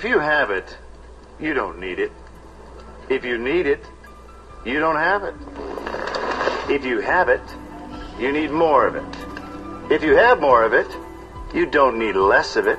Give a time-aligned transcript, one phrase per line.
[0.00, 0.78] If you have it,
[1.38, 2.10] you don't need it.
[3.10, 3.84] If you need it,
[4.64, 5.34] you don't have it.
[6.70, 7.42] If you have it,
[8.18, 9.92] you need more of it.
[9.92, 10.86] If you have more of it,
[11.54, 12.78] you don't need less of it.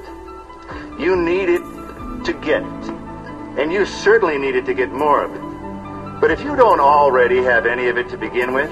[0.99, 1.61] You need it
[2.25, 2.89] to get it.
[3.59, 6.19] And you certainly need it to get more of it.
[6.19, 8.71] But if you don't already have any of it to begin with,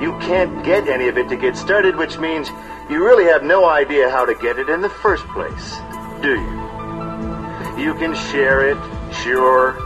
[0.00, 2.48] you can't get any of it to get started, which means
[2.88, 5.76] you really have no idea how to get it in the first place,
[6.22, 6.63] do you?
[7.76, 8.78] You can share it,
[9.22, 9.76] sure.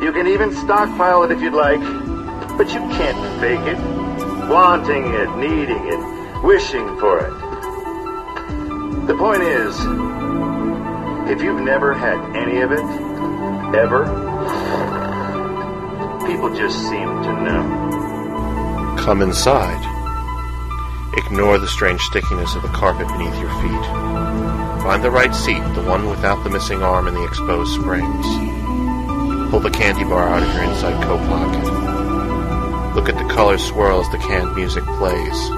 [0.00, 1.80] You can even stockpile it if you'd like,
[2.58, 3.78] but you can't fake it,
[4.48, 7.32] wanting it, needing it, wishing for it.
[9.06, 9.78] The point is,
[11.30, 12.80] if you've never had any of it,
[13.76, 14.04] ever,
[16.26, 18.96] people just seem to know.
[19.00, 19.90] Come inside.
[21.16, 24.13] Ignore the strange stickiness of the carpet beneath your feet.
[24.84, 28.26] Find the right seat, the one without the missing arm and the exposed springs.
[29.50, 32.94] Pull the candy bar out of your inside coat pocket.
[32.94, 35.50] Look at the color swirl as the canned music plays.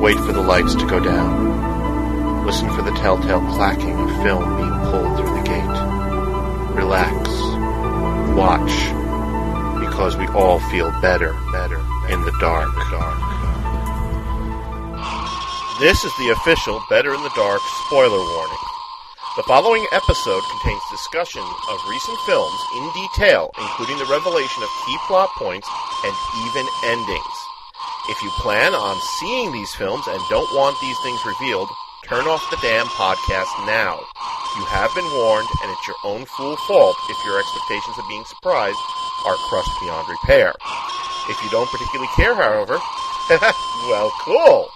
[0.00, 2.46] Wait for the lights to go down.
[2.46, 6.74] Listen for the telltale clacking of film being pulled through the gate.
[6.74, 7.28] Relax.
[8.34, 8.72] Watch.
[9.78, 12.74] Because we all feel better, better in the dark.
[12.90, 13.25] dark.
[15.78, 18.64] This is the official Better in the Dark spoiler warning.
[19.36, 24.96] The following episode contains discussion of recent films in detail, including the revelation of key
[25.06, 25.68] plot points
[26.02, 26.16] and
[26.48, 27.36] even endings.
[28.08, 31.68] If you plan on seeing these films and don't want these things revealed,
[32.08, 34.00] turn off the damn podcast now.
[34.56, 38.24] You have been warned, and it's your own fool fault if your expectations of being
[38.24, 38.80] surprised
[39.26, 40.54] are crushed beyond repair.
[41.28, 42.80] If you don't particularly care, however,
[43.92, 44.70] well, cool.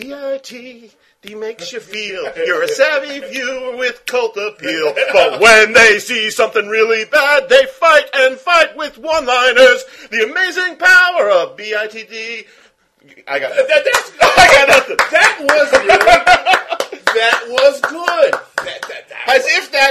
[0.00, 4.92] B-I-T-D makes you feel you're a savvy viewer with cult appeal.
[5.12, 9.84] But when they see something really bad, they fight and fight with one-liners.
[10.10, 12.44] The amazing power of B-I-T-D.
[13.28, 13.66] I got nothing.
[13.68, 14.96] That, that's, I got nothing.
[14.96, 17.04] that was good.
[17.14, 18.32] that was good.
[18.64, 19.23] That, that, that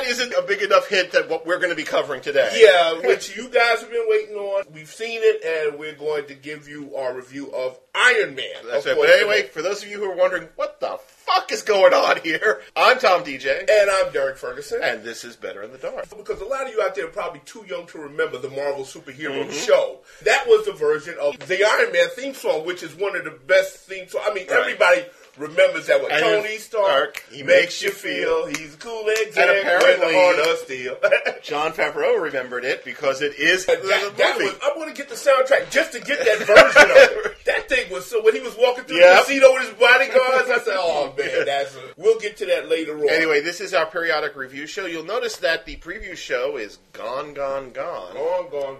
[0.03, 2.49] that isn't a big enough hint that what we're going to be covering today.
[2.55, 4.63] Yeah, which you guys have been waiting on.
[4.73, 8.45] We've seen it, and we're going to give you our review of Iron Man.
[8.69, 8.97] That's it.
[8.97, 12.19] But anyway, for those of you who are wondering, what the fuck is going on
[12.21, 12.61] here?
[12.75, 14.81] I'm Tom Deja, And I'm Derrick Ferguson.
[14.83, 16.09] and this is Better in the Dark.
[16.17, 18.83] because a lot of you out there are probably too young to remember the Marvel
[18.83, 19.51] superhero Mm-hmm.
[19.51, 19.99] show.
[20.23, 23.31] That was the version of the Iron Man theme song, which is one of the
[23.31, 24.25] best theme songs.
[24.29, 24.59] I mean, Right.
[24.59, 25.05] everybody
[25.37, 25.99] remembers that.
[26.01, 30.57] And Tony Stark, he makes you feel- he's cool and And apparently- the heart of
[30.59, 30.97] steel.
[31.43, 35.15] Jon Favreau remembered it because it is that, that was, I'm going to get the
[35.15, 37.29] soundtrack just to get that version of it.
[37.45, 39.15] That thing was so when he was walking through Yep.
[39.15, 40.49] the casino with his bodyguards.
[40.49, 43.09] I said, "Oh man, that's." A, we'll get to that later on.
[43.09, 44.85] Anyway, this is our periodic review show.
[44.85, 48.13] You'll notice that the preview show is gone, gone, gone.
[48.13, 48.77] gone, gone, gone.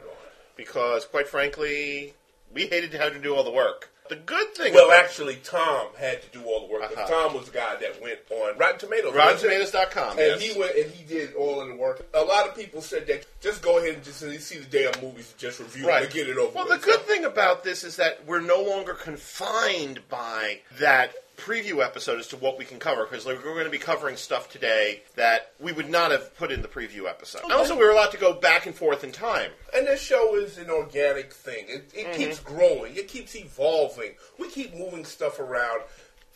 [0.55, 2.13] Because, quite frankly,
[2.53, 3.89] we hated having to do all the work.
[4.09, 6.83] The good thing Well, actually, Tom had to do all the work.
[6.83, 7.07] Uh-huh.
[7.07, 9.13] Tom was the guy that went on Rotten Tomatoes.
[9.13, 10.09] RottenTomatoes.com.
[10.19, 10.41] And yes.
[10.41, 12.05] he went and he did all of the work.
[12.13, 15.31] A lot of people said that just go ahead and just see the damn movies
[15.31, 16.81] and just review them and get it over Well, with.
[16.81, 21.83] the good So- thing about this is that we're no longer confined by that preview
[21.83, 25.01] episode as to what we can cover because we're going to be covering stuff today
[25.15, 27.41] that we would not have put in the preview episode.
[27.43, 29.51] And also, we were allowed to go back and forth in time.
[29.75, 31.65] And this show is an organic thing.
[31.67, 32.17] It, it Mm-hmm.
[32.17, 32.95] keeps growing.
[32.95, 34.11] It keeps evolving.
[34.39, 35.81] We keep moving stuff around,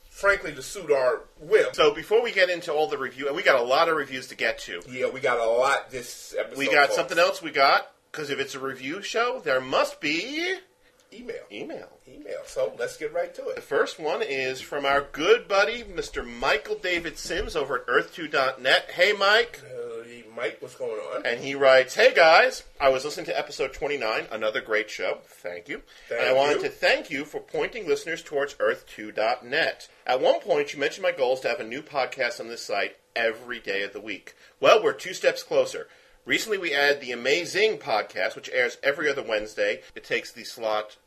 [0.10, 1.68] frankly, to suit our whim.
[1.74, 4.28] So before we get into all the review, and we got a lot of reviews
[4.28, 4.82] to get to.
[4.90, 6.58] yeah, we got a lot this episode.
[6.58, 6.96] We got folks.
[6.96, 10.56] something else we got because if it's a review show, there must be
[11.14, 11.44] Email.
[11.52, 11.88] email.
[12.08, 12.40] Email.
[12.46, 13.56] So let's get right to it.
[13.56, 16.26] The first one is from our good buddy, Mr.
[16.28, 18.92] Michael David Sims over at Earth2.net.
[18.92, 19.62] Hey, Mike.
[19.64, 19.88] Uh,
[20.38, 21.26] Mike, what's going on?
[21.26, 25.18] And he writes, Hey guys, I was listening to episode 29, another great show.
[25.26, 25.82] Thank you.
[26.08, 26.64] Thank and I wanted you.
[26.64, 29.90] to thank you for pointing listeners towards Earth2.net.
[30.06, 32.64] At one point, you mentioned my goal is to have a new podcast on this
[32.64, 34.36] site every day of the week.
[34.60, 35.88] Well, we're two steps closer.
[36.28, 39.80] Recently, we added the Amazing podcast, which airs every other Wednesday.
[39.96, 40.98] It takes the slot,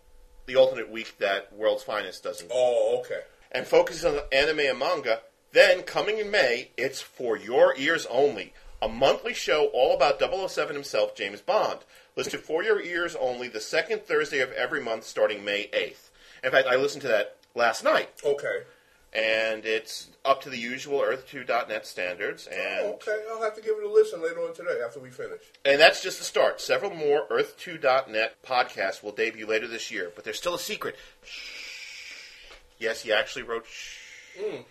[0.47, 3.21] the alternate week that World's Finest doesn't Oh, okay.
[3.53, 5.21] and focuses on anime and manga.
[5.53, 10.75] Then, coming in May, it's For Your Ears Only, a monthly show all about 007
[10.75, 11.81] himself, James Bond.
[12.17, 16.09] Listed For Your Ears Only the second Thursday of every month starting May 8th.
[16.43, 18.63] In fact, I listened to that last night, Okay.
[19.13, 23.23] And it's up to the usual Earth2.net standards, oh, and, Oh, okay.
[23.31, 25.41] I'll have to give it a listen later on today after we finish.
[25.65, 26.61] and that's just the start.
[26.61, 30.97] Several more Earth2.net podcasts will debut later this year, but there's still a secret.
[31.25, 32.53] Shh.
[32.79, 33.99] Yes, he actually wrote shh.
[34.39, 34.63] Hmm.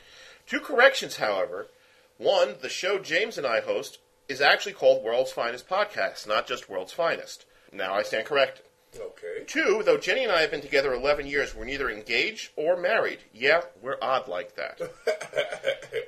[0.48, 1.68] Two corrections, however.
[2.18, 6.70] One, the show James and I host is actually called World's Finest Podcast, not just
[6.70, 7.46] World's Finest.
[7.72, 8.66] Now I stand corrected.
[9.00, 9.44] Okay.
[9.46, 13.20] Two, though Jenny and I have been together 11 years, we're neither engaged or married.
[13.34, 14.80] Yeah, we're odd like that.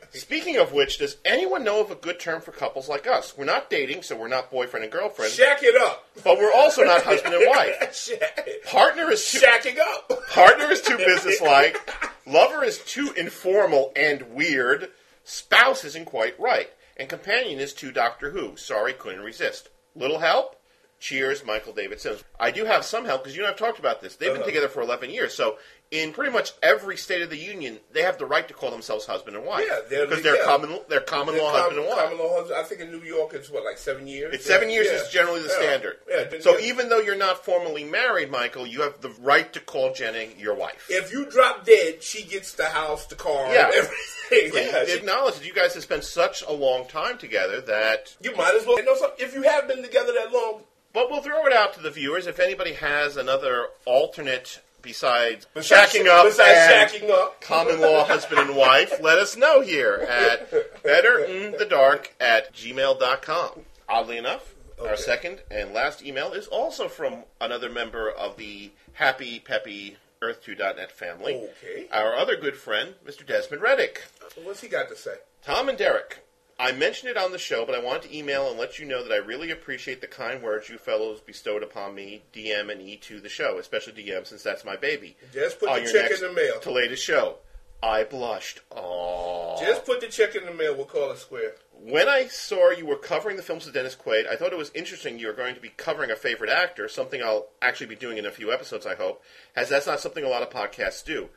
[0.14, 3.38] Speaking of which, does anyone know of a good term for couples like us?
[3.38, 6.08] We're not dating, so we're not boyfriend and girlfriend, Shack it up.
[6.24, 8.10] but we're also not husband and wife.
[8.66, 10.12] Partner is too, Shacking up.
[10.30, 11.78] partner is too businesslike,
[12.26, 14.90] lover is too informal and weird,
[15.24, 18.58] spouse isn't quite right, and companion is too Doctor Who.
[18.58, 19.70] Sorry, couldn't resist.
[19.96, 20.56] Little help?
[21.02, 22.24] Cheers, Michael David Sims.
[22.40, 24.16] I do have some help because you and I've talked about this.
[24.18, 24.46] They've been Uh-huh.
[24.46, 25.58] together for 11 years, so
[25.90, 29.08] in pretty much every state of the union, they have the right to call themselves
[29.08, 29.66] husband and wife.
[29.68, 30.44] Yeah, they're- because they're yeah.
[30.46, 31.98] common, they're common law husband and wife.
[32.04, 32.60] Common law husband.
[32.60, 34.36] I think in New York it's what, like seven years?
[34.36, 35.98] It's seven years is generally the standard.
[36.08, 36.40] Yeah.
[36.40, 40.36] So even though you're not formally married, Michael, you have the right to call Jenny
[40.38, 40.86] your wife.
[40.88, 43.72] if you drop dead, she gets the house, the car, Yeah.
[43.74, 44.54] everything.
[44.54, 48.34] Yeah, she- acknowledge that you guys have spent such a long time together that you
[48.36, 48.96] might as well you know.
[49.18, 50.64] If you have been together that long,
[50.94, 52.28] but we'll throw it out to the viewers.
[52.28, 58.40] If anybody has another alternate besides, besides- shacking up besides shacking up, common law husband
[58.42, 60.52] and wife let us know here at
[60.84, 68.10] betterinthedark at gmail.com oddly enough our second and last email is also from another member
[68.10, 71.36] of the happy peppy earth2.net family.
[71.36, 71.88] Okay.
[71.92, 74.04] our other good friend mr desmond reddick.
[74.44, 75.16] What's he got to say?
[75.44, 76.24] Tom and Derrick,
[76.62, 79.02] I mentioned it on the show, but I wanted to email and let you know
[79.02, 82.98] that I really appreciate the kind words you fellows bestowed upon me, DM and E
[82.98, 85.18] to the show, especially DM since that's my baby.
[85.34, 86.60] Just put on the your check next in the mail.
[86.60, 87.38] To latest show.
[87.82, 88.62] I blushed.
[88.70, 89.60] Aww.
[89.60, 90.76] Just put the check in the mail.
[90.76, 91.56] We'll call it square.
[91.74, 94.70] When I saw you were covering the films of Dennis Quaid, I thought it was
[94.76, 98.20] interesting you were going to be covering a favorite actor, something I'll actually be doing
[98.20, 99.24] in a few episodes, I hope,
[99.56, 101.30] as that's not something a lot of podcasts do.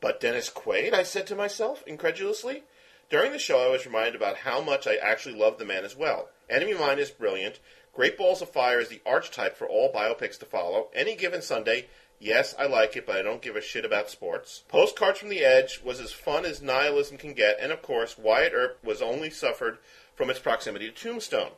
[0.00, 2.64] But Dennis Quaid, I said to myself, incredulously.
[3.12, 5.94] During the show, I was reminded about how much I actually love the man as
[5.94, 6.30] well.
[6.48, 7.60] Enemy Mine is brilliant.
[7.92, 10.88] Great Balls of Fire is the archetype for all biopics to follow.
[10.94, 11.88] Any given Sunday,
[12.18, 14.64] yes, I like it, but I don't give a shit about sports.
[14.66, 18.54] Postcards from the Edge was as fun as nihilism can get, and of course, Wyatt
[18.54, 19.76] Earp was only suffered
[20.14, 21.50] from its proximity to Tombstone.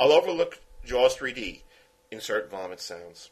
[0.00, 1.60] I'll overlook Jaws 3D.
[2.10, 3.30] Insert vomit sounds.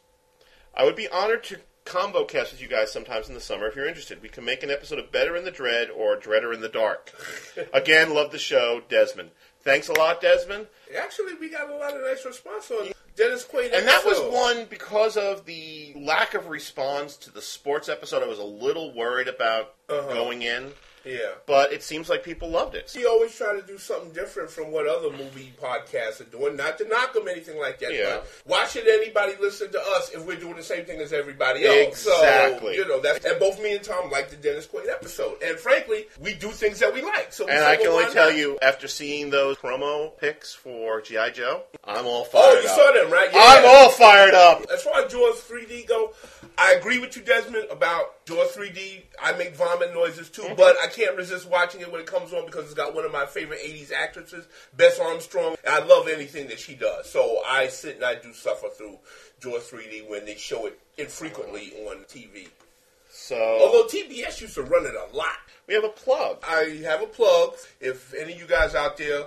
[0.73, 3.75] I would be honored to combo cast with you guys sometimes in the summer if
[3.75, 4.21] you're interested.
[4.21, 7.11] We can make an episode of Better in the Dread or Dreader in the Dark.
[7.73, 9.31] Again, love the show, Desmond.
[9.61, 10.67] Thanks a lot, Desmond.
[10.97, 13.73] Actually, we got a lot of nice response on Dennis Quaid.
[13.73, 18.23] And that was one because of the lack of response to the sports episode.
[18.23, 20.13] I was a little worried about Uh-huh.
[20.13, 20.71] going in,
[21.07, 21.31] Yeah.
[21.45, 22.91] but it seems like people loved it.
[22.95, 26.55] He always try to do something different from what other movie podcasts are doing.
[26.55, 27.93] Not to knock them anything like that.
[27.93, 28.17] Yeah.
[28.17, 31.65] But why should anybody listen to us if we're doing the same thing as everybody
[31.65, 31.87] else?
[32.05, 32.75] Exactly.
[32.75, 35.41] So, you know, that's and both me and Tom like the Dennis Quaid episode.
[35.43, 37.31] And frankly, we do things that we like.
[37.33, 38.37] So And I can only tell not?
[38.37, 41.29] you, after seeing those promo pics for G.I.
[41.31, 42.53] Joe, I'm all fired up.
[42.57, 42.75] Oh, you up.
[42.75, 43.29] saw them, right?
[43.33, 44.65] I'm all fired up.
[44.73, 46.13] As far as Jaws 3D go,
[46.57, 49.03] I agree with you, Desmond, about Jaws 3D.
[49.23, 52.45] I make vomit noises too, but I can't resist watching it when it comes on
[52.45, 54.45] because it's got one of my favorite 80s actresses,
[54.75, 55.55] Bess Armstrong.
[55.67, 57.09] I love anything that she does.
[57.09, 58.99] So I sit and I do suffer through
[59.39, 62.49] Jaws 3D when they show it infrequently on TV.
[63.09, 65.37] So Although TBS used to run it a lot.
[65.65, 66.39] we have a plug.
[66.45, 67.53] I have a plug.
[67.79, 69.23] If any of you guys out there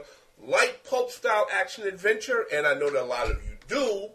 [0.46, 4.08] like pulp style action adventure, and I know that a lot of you do,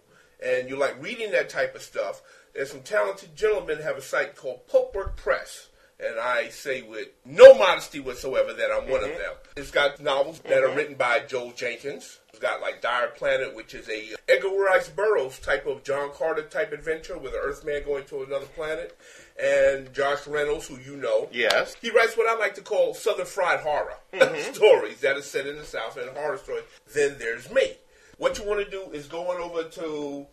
[0.46, 2.22] and you like reading that type of stuff,
[2.56, 5.68] there's some talented gentlemen have a site called Pulpwork Press.
[5.98, 9.18] And I say with no modesty whatsoever that I'm one of mm-hmm.
[9.18, 9.34] them.
[9.56, 10.78] It's got novels that are mm-hmm.
[10.78, 12.20] written by Joel Jenkins.
[12.30, 16.44] It's got like Dire Planet, which is a Edgar Rice Burroughs type of John Carter
[16.44, 18.98] type adventure with an Earthman going to another planet.
[19.42, 21.76] And Josh Reynolds, who you know, Yes.
[21.82, 24.54] he writes what I like to call Southern fried horror mm-hmm.
[24.54, 26.66] stories that are set in the South and horror stories.
[26.94, 27.78] Then there's me.
[28.18, 30.28] What you want to do is go on over to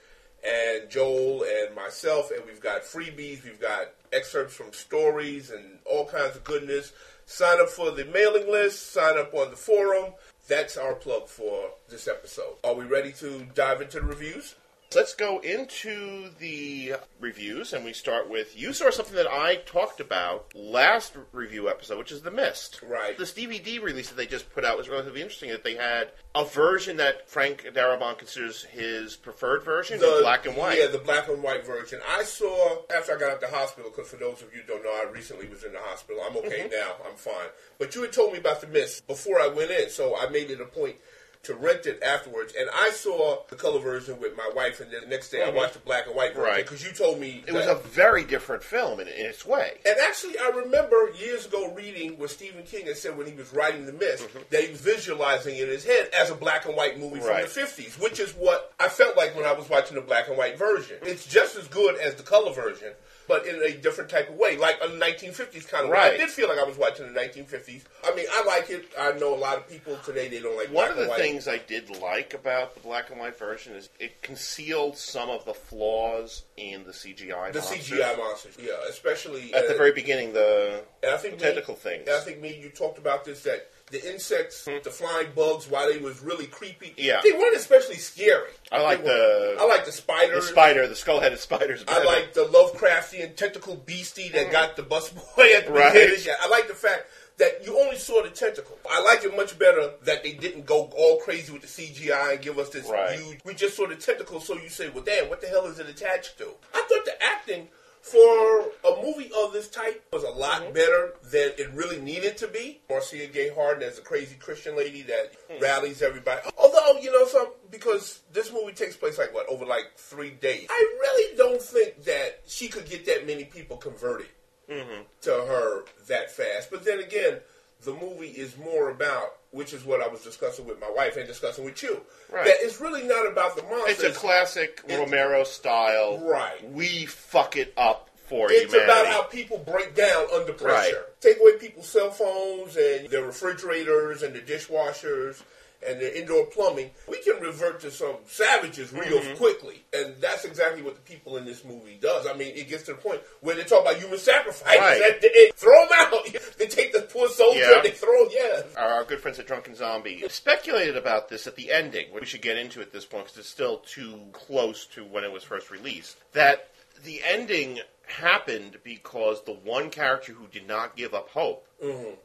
[0.43, 6.05] and Joel and myself, and we've got freebies, we've got excerpts from stories and all
[6.05, 6.91] kinds of goodness.
[7.25, 10.13] Sign up for the mailing list, sign up on the forum.
[10.49, 12.55] That's our plug for this episode.
[12.63, 14.55] Are we ready to dive into the reviews?
[14.95, 19.99] Let's go into the reviews, and we start with you saw something that I talked
[19.99, 22.81] about last review episode, which is The Mist.
[22.81, 23.15] Right.
[23.15, 25.51] This DVD release that they just put out was relatively interesting.
[25.51, 30.57] That they had a version that Frank Darabont considers his preferred version, in black and
[30.57, 30.79] white.
[30.79, 31.99] Yeah, the black and white version.
[32.09, 34.83] I saw after I got out the hospital, because for those of you who don't
[34.83, 36.19] know, I recently was in the hospital.
[36.27, 36.71] I'm okay Mm-hmm.
[36.71, 36.93] now.
[37.07, 37.49] I'm fine.
[37.77, 40.49] But you had told me about the mist before I went in, so I made
[40.49, 40.95] it a point
[41.43, 42.53] to rent it afterwards.
[42.59, 45.73] And I saw the color version with my wife, and the next day I watched
[45.73, 46.55] the black and white version Mm-hmm.
[46.55, 46.63] Right.
[46.65, 49.77] because you told me it was a very different film in, in its way.
[49.85, 53.51] and actually, I remember years ago reading what Stephen King had said when he was
[53.53, 56.75] writing The Mist that he was visualizing it in his head as a black and
[56.75, 57.47] white movie Right.
[57.47, 60.27] from the 50s, which is what I felt like when I was watching the black
[60.27, 60.97] and white version.
[61.03, 62.91] It's just as good as the color version,
[63.29, 65.97] but in a different type of way, like a 1950s kind of way.
[65.97, 66.13] Right.
[66.15, 67.83] I did feel like I was watching the 1950s.
[68.03, 68.85] I mean, I like it.
[68.99, 71.09] I know a lot of people today, they don't like One black of the and
[71.11, 71.19] white.
[71.19, 75.45] things I did like about the black and white version is it concealed some of
[75.45, 77.53] the flaws in the CGI.
[77.53, 77.87] the monsters.
[77.89, 81.49] CGI monsters, yeah, especially At the uh, very beginning, the, And I think the me-
[81.51, 82.07] tentacle things.
[82.07, 84.77] and I think me, you talked about this that the insects, hmm.
[84.83, 86.93] the flying bugs, while they was really creepy.
[86.97, 87.21] Yeah.
[87.23, 88.51] they weren't especially scary.
[88.71, 91.83] I like the- I like the the spider, the skull-headed spiders.
[91.87, 94.51] I like the Lovecraftian tentacle beastie that hmm.
[94.51, 95.93] got the bus boy at the Right.
[95.93, 96.35] beginning.
[96.41, 98.77] I like the fact that you only saw the tentacle.
[98.89, 102.41] I like it much better that they didn't go all crazy with the CGI and
[102.41, 103.17] give us this Right.
[103.17, 103.39] huge.
[103.45, 105.87] We just saw the tentacle, so you say, well, damn, what the hell is it
[105.87, 106.49] attached to?
[106.73, 107.69] I thought the acting
[108.01, 110.73] for a movie of this type was a lot Mm-hmm.
[110.73, 112.81] better than it really needed to be.
[112.89, 115.61] Marcia Gay Harden as a crazy Christian lady that Hmm.
[115.61, 116.41] rallies everybody.
[116.57, 120.67] Although, you know, some because this movie takes place like what, over like three days.
[120.69, 124.27] I really don't think that she could get that many people converted
[124.69, 125.01] Mm-hmm.
[125.21, 126.69] to her that fast.
[126.69, 127.39] But then again,
[127.81, 131.27] the movie is more about which is what I was discussing with my wife and
[131.27, 132.01] discussing with you.
[132.31, 132.45] Right.
[132.45, 133.99] That it's really not about the monsters.
[134.03, 136.19] It's a classic It's- Romero style.
[136.19, 136.69] Right.
[136.71, 138.83] We fuck it up for It's humanity.
[138.91, 140.95] about how people break down under pressure.
[140.97, 141.21] Right.
[141.21, 145.41] Take away people's cell phones and their refrigerators and their dishwashers
[145.87, 146.91] and their indoor plumbing.
[147.07, 149.35] We can revert to some savages real Mm-hmm.
[149.37, 149.83] quickly.
[149.93, 152.27] And that's exactly what the people in this movie does.
[152.27, 154.77] I mean, it gets to the point where they talk about human sacrifice.
[154.77, 155.19] Right.
[155.21, 156.13] They throw them out.
[156.59, 157.75] They take the poor soldier Yeah.
[157.75, 158.61] and they throw him, yeah.
[158.77, 162.07] our, our good friends at Drunken Zombie speculated about this at the ending.
[162.11, 165.23] Which we should get into at this point because it's still too close to when
[165.23, 166.17] it was first released.
[166.33, 166.67] That
[167.05, 171.65] the ending happened because the one character who did not give up hope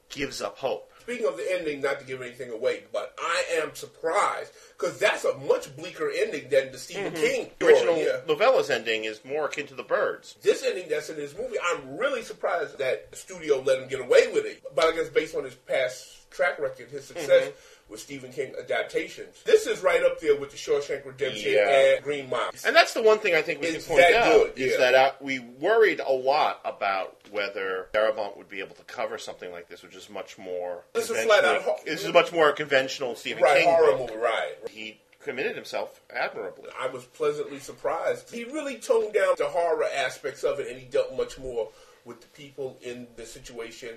[0.08, 0.90] gives up hope.
[1.04, 5.26] Speaking of the ending, not to give anything away, but I am surprised because that's
[5.26, 7.22] a much bleaker ending than the Stephen mm-hmm.
[7.22, 8.20] King The original yeah.
[8.26, 10.36] novella's ending is more akin to the birds.
[10.42, 14.00] this ending that's in this movie, I'm really surprised that the studio let him get
[14.00, 14.62] away with it.
[14.74, 17.73] But I guess based on his past track record, his success mm-hmm.
[17.88, 21.68] With Stephen King adaptations, this is right up there with The Shawshank Redemption Yeah.
[21.96, 22.50] and Green Mile.
[22.66, 25.12] And that's the one thing I think we It's can point out is that uh,
[25.20, 29.82] we worried a lot about whether Darabont would be able to cover something like this,
[29.82, 30.84] which is much more.
[30.94, 33.68] This is flat out ho- This is much more conventional Stephen right, King.
[33.68, 34.54] horror movie, right.
[34.70, 36.68] He committed himself admirably.
[36.80, 38.30] I was pleasantly surprised.
[38.34, 41.70] He really toned down the horror aspects of it, and he dealt much more
[42.04, 43.96] with the people in the situation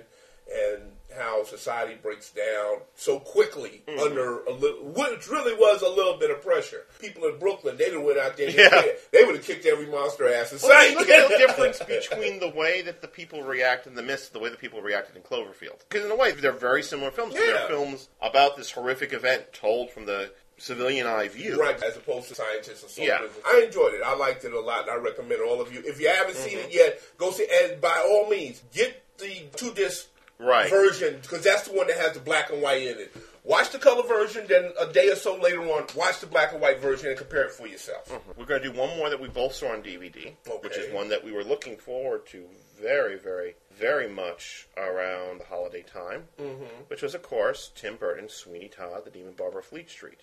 [0.52, 0.82] and
[1.16, 3.98] how society breaks down so quickly Mm-hmm.
[4.00, 6.84] under a little, which really was a little bit of pressure.
[7.00, 8.68] People in Brooklyn, they done went out there, Yeah.
[8.68, 10.88] they, they would have kicked every monster ass in Well, I sight.
[10.90, 14.32] mean, look at the difference between the way that the people react in The Mist,
[14.32, 15.78] and the way the people reacted in Cloverfield.
[15.88, 17.34] Because in a way, they're very similar films.
[17.34, 17.66] They're Yeah.
[17.68, 21.58] films about this horrific event told from the civilian eye view.
[21.58, 23.26] Right, as opposed to scientists and Yeah.
[23.46, 24.02] I enjoyed it.
[24.04, 25.82] I liked it a lot, and I recommend all of you.
[25.86, 26.68] If you haven't seen Mm-hmm.
[26.68, 30.06] it yet, go see And by all means, get the two disc
[30.38, 30.70] Right.
[30.70, 33.14] version, because that's the one that has the black and white in it.
[33.44, 36.60] Watch the color version, then a day or so later on, watch the black and
[36.60, 38.12] white version and compare it for yourself.
[38.36, 41.08] We're going to do one more that we both saw on DVD, which is one
[41.08, 42.44] that we were looking forward to
[42.78, 46.62] very, very, very much around the holiday time, mm-hmm.
[46.88, 50.20] which was, of course, Tim Burton's Sweeney Todd, The Demon Barber of Fleet Street.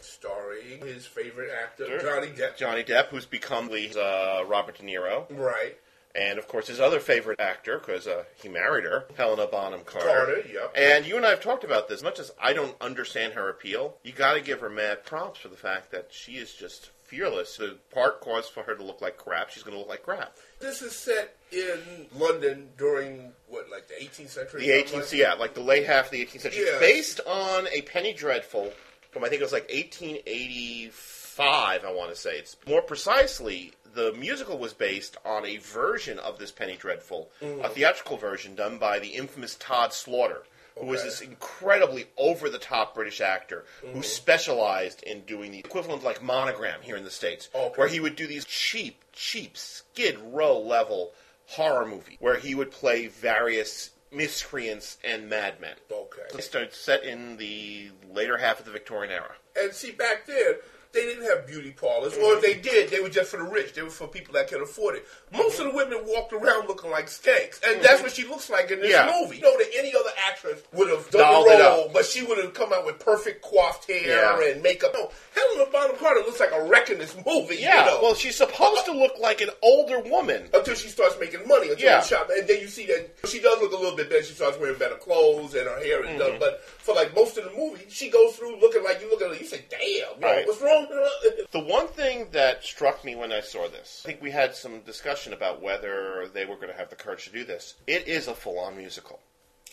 [0.00, 2.00] Starring his favorite actor.
[2.00, 2.56] Johnny Depp.
[2.56, 5.76] Johnny Depp, who's become the uh, Robert De Niro, Right.
[6.16, 10.06] And of course his other favorite actor, because uh, he married her, Helena Bonham Carter.
[10.08, 10.72] Carter, yep.
[10.76, 12.02] And you and I have talked about this.
[12.02, 15.48] Much as I don't understand her appeal, you got to give her mad props for
[15.48, 17.56] the fact that she is just fearless.
[17.56, 19.50] The part caused for her to look like crap.
[19.50, 20.36] She's going to look like crap.
[20.58, 24.62] This is set in London during, what, like the 18th century?
[24.62, 26.78] The 18th, like yeah, like the late half of the 18th century, Yeah.
[26.80, 28.72] based on a Penny Dreadful
[29.12, 31.84] from I think it was like 1885.
[31.84, 33.72] I want to say it's more precisely.
[33.96, 37.64] The musical was based on a version of this Penny Dreadful, Mm-hmm.
[37.64, 40.42] a theatrical version done by the infamous Tod Slaughter,
[40.78, 43.94] who was this incredibly over the top British actor Mm-hmm.
[43.96, 47.74] who specialized in doing the equivalent like monogram here in the States, Okay.
[47.76, 51.12] where he would do these cheap, cheap skid row level
[51.46, 55.76] horror movie where he would play various miscreants and madmen.
[55.90, 56.22] Okay.
[56.38, 59.36] It started set in the later half of the Victorian era.
[59.58, 60.56] And see, back then,
[60.96, 62.40] they didn't have beauty parlors, or if mm-hmm.
[62.42, 63.74] they did, they were just for the rich.
[63.74, 65.06] They were for people that could afford it.
[65.32, 65.76] Most of the mm-hmm.
[65.92, 68.02] women walked around looking like skanks, and that's mm-hmm.
[68.04, 69.12] what she looks like in this Yeah.
[69.20, 69.36] movie.
[69.36, 72.54] You know that any other actress would have done the role, but she would have
[72.54, 74.50] come out with perfect coiffed hair Yeah.
[74.52, 74.92] and makeup.
[74.94, 77.56] No, Helena Bonham Carter looks like a wreck in this movie.
[77.60, 77.98] Yeah, you know?
[78.02, 80.48] well, she's supposed to look like an older woman.
[80.54, 81.70] until she starts making money.
[81.70, 82.00] Until Yeah.
[82.02, 84.22] shop, and then you see that she does look a little bit better.
[84.22, 86.18] She starts wearing better clothes, and her hair is Mm-hmm.
[86.18, 86.38] done.
[86.38, 89.28] But for like most of the movie, she goes through looking like you look at
[89.28, 89.34] her.
[89.36, 90.46] You say, "Damn, Right.
[90.46, 90.85] what's wrong with her?"
[91.52, 94.80] The one thing that struck me when I saw this, I think we had some
[94.80, 97.74] discussion about whether they were going to have the courage to do this.
[97.86, 99.20] It is a full on musical.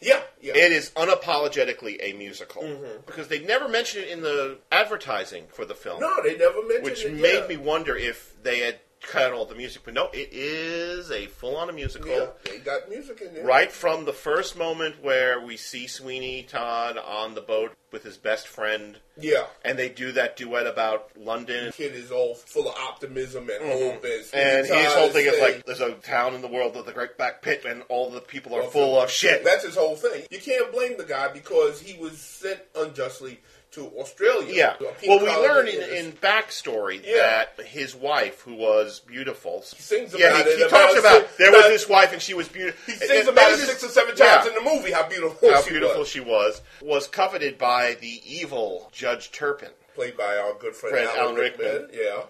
[0.01, 0.53] yeah, yeah.
[0.55, 2.63] It is unapologetically a musical.
[2.63, 3.01] Mm-hmm.
[3.05, 5.99] Because they never mentioned it in the advertising for the film.
[5.99, 7.11] no, they never mentioned which it.
[7.13, 7.47] Which made yeah.
[7.47, 9.83] me wonder if they had cut all the music.
[9.85, 12.09] But no, it is a full on musical.
[12.09, 13.45] Yeah, they got music in there.
[13.45, 18.17] Right from the first moment where we see Sweeney Todd on the boat with his
[18.17, 19.43] best friend, Yeah.
[19.63, 21.71] and they do that duet about London.
[21.73, 24.35] Kid is all full of optimism and hope, and, Mm-hmm.
[24.37, 27.17] And his whole thing is like, there's a town in the world with the Great
[27.17, 29.43] Black Pit, and all the people are Well, full of shit.
[29.45, 30.23] That's his whole thing.
[30.31, 33.39] You can't blame the guy because he was sent unjustly
[33.73, 34.53] to Australia.
[34.53, 34.75] Yeah.
[35.07, 37.45] Well, we learn in, in backstory Yeah.
[37.57, 41.37] that his wife, who was beautiful, he sings yeah, about he, it, he talks about
[41.37, 42.79] there was this wife and she was beautiful.
[42.93, 45.71] He sings about it six or seven times in the movie how beautiful how she
[45.71, 46.07] beautiful was.
[46.09, 51.07] she was, was coveted by the evil Judge Turpin, Played by our good friend, Friend
[51.09, 51.67] Alan, Alan Rickman.
[51.67, 51.89] Rickman.
[51.93, 52.23] Yeah.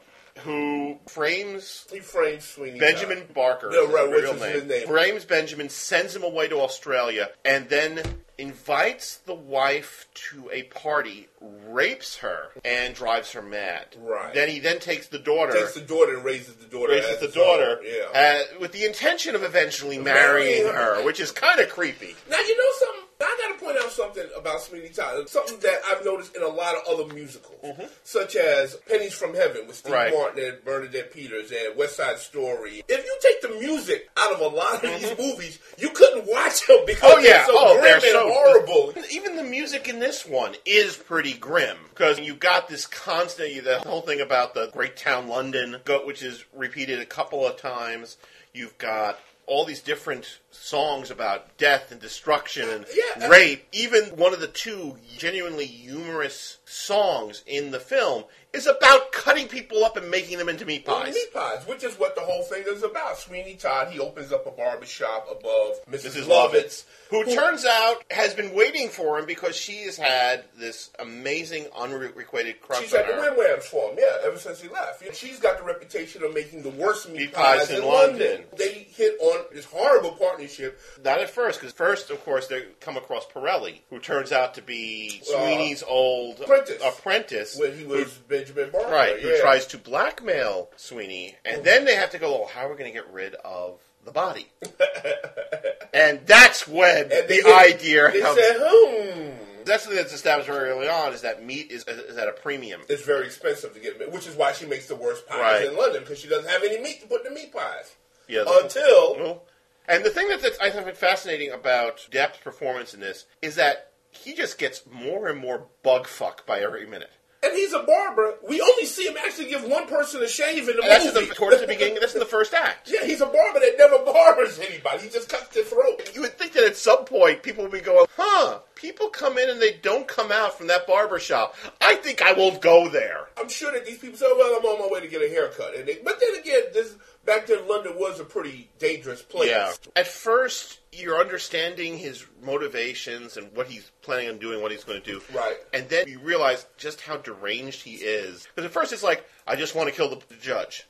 [0.44, 4.88] who frames He frames Sweeney Benjamin Barker, No, right, real name.
[4.88, 8.02] frames Benjamin, sends him away to Australia, and then
[8.44, 13.88] invites the wife to a party, rapes her, and drives her mad.
[14.00, 14.34] Right.
[14.34, 16.92] Then he then takes the daughter, Takes the daughter and raises the daughter.
[16.94, 18.04] raises the daughter, Yeah.
[18.14, 22.16] uh, with the intention of eventually marrying her, which is kind of creepy.
[22.30, 23.03] Now you know something.
[23.24, 25.28] I got to point out something about Sweeney Todd.
[25.30, 29.68] Something that I've noticed in a lot of other musicals, such as "Pennies from Heaven"
[29.68, 29.94] with Steve Mm-hmm.
[29.94, 30.14] Right.
[30.14, 32.84] Martin and Bernadette Peters, and West Side Story.
[32.88, 36.66] If you take the music out of a lot of these movies, you couldn't watch
[36.68, 37.20] them because Mm-hmm.
[37.20, 38.94] Oh yeah, they're so oh grim they're and so horrible.
[39.12, 43.80] Even the music in this one is pretty grim because you got this constant the
[43.80, 48.18] whole thing about the great town London, which is repeated a couple of times.
[48.54, 53.26] You've got all these different songs about death and destruction and Yeah.
[53.26, 53.68] Uh, rape.
[53.72, 59.84] Even one of the two genuinely humorous songs in the film is about cutting people
[59.84, 61.14] up and making them into meat pies.
[61.14, 63.18] meat pies, which is what the whole thing is about.
[63.18, 66.12] Sweeney Todd, he opens up a barbershop above Mrs.
[66.22, 66.28] Mrs.
[66.28, 71.66] Lovett, who turns out has been waiting for him because she has had this amazing
[71.76, 75.04] unrequited crush She's had the wham for him, yeah, ever since he left.
[75.16, 78.28] She's got the reputation of making the worst meat, Meat pies, pies in in London.
[78.28, 78.46] London.
[78.58, 80.80] They hit on this horrible partnership.
[81.04, 84.62] Not at first, because first, of course, they come across Pirelli, who turns out to
[84.62, 86.82] be Uh, Sweeney's old apprentice.
[86.84, 88.14] apprentice, when he was
[88.46, 88.92] Benjamin Barker.
[88.92, 89.42] right, who yeah.
[89.42, 92.92] tries to blackmail Sweeney, and then they have to go, "Oh, how are we going
[92.92, 94.48] to get rid of the body?"
[95.94, 98.38] and that's when And the idea They comes.
[98.40, 99.30] said, hmm.
[99.66, 102.82] that's something that's established very early on: is that meat is, is at a premium.
[102.90, 105.66] It's very expensive to get meat, which is why she makes the worst pies Right.
[105.66, 107.96] in London because she doesn't have any meat to put in the meat pies.
[108.28, 109.44] Yeah, Until Well,
[109.88, 113.92] and the thing that that's, I find fascinating about Depp's performance in this is that
[114.12, 117.10] he just gets more and more bug fuck by every minute.
[117.44, 118.36] And he's a barber.
[118.48, 121.28] We only see him actually give one person a shave in the And that's movie.
[121.28, 121.98] the, towards the beginning.
[122.00, 122.90] That's in the first act.
[122.92, 125.04] yeah, he's a barber that never barbers anybody.
[125.04, 126.10] He just cuts their throat.
[126.14, 128.60] You would think that at some point people would be going, "Huh?
[128.76, 131.56] People come in and they don't come out from that barber shop.
[131.82, 134.80] I think I will go there." I'm sure that these people say, "Well, I'm on
[134.80, 136.94] my way to get a haircut." And they, but then again, this
[137.26, 139.50] back then London was a pretty dangerous place.
[139.50, 139.74] Yeah.
[139.96, 145.02] At first, you're understanding his motivations and what he's planning on doing, what he's going
[145.02, 145.22] to do.
[145.34, 145.58] Right.
[145.74, 148.48] And then you realize just how deranged he is.
[148.54, 150.88] Because at first, it's like, I just want to kill the, the judge.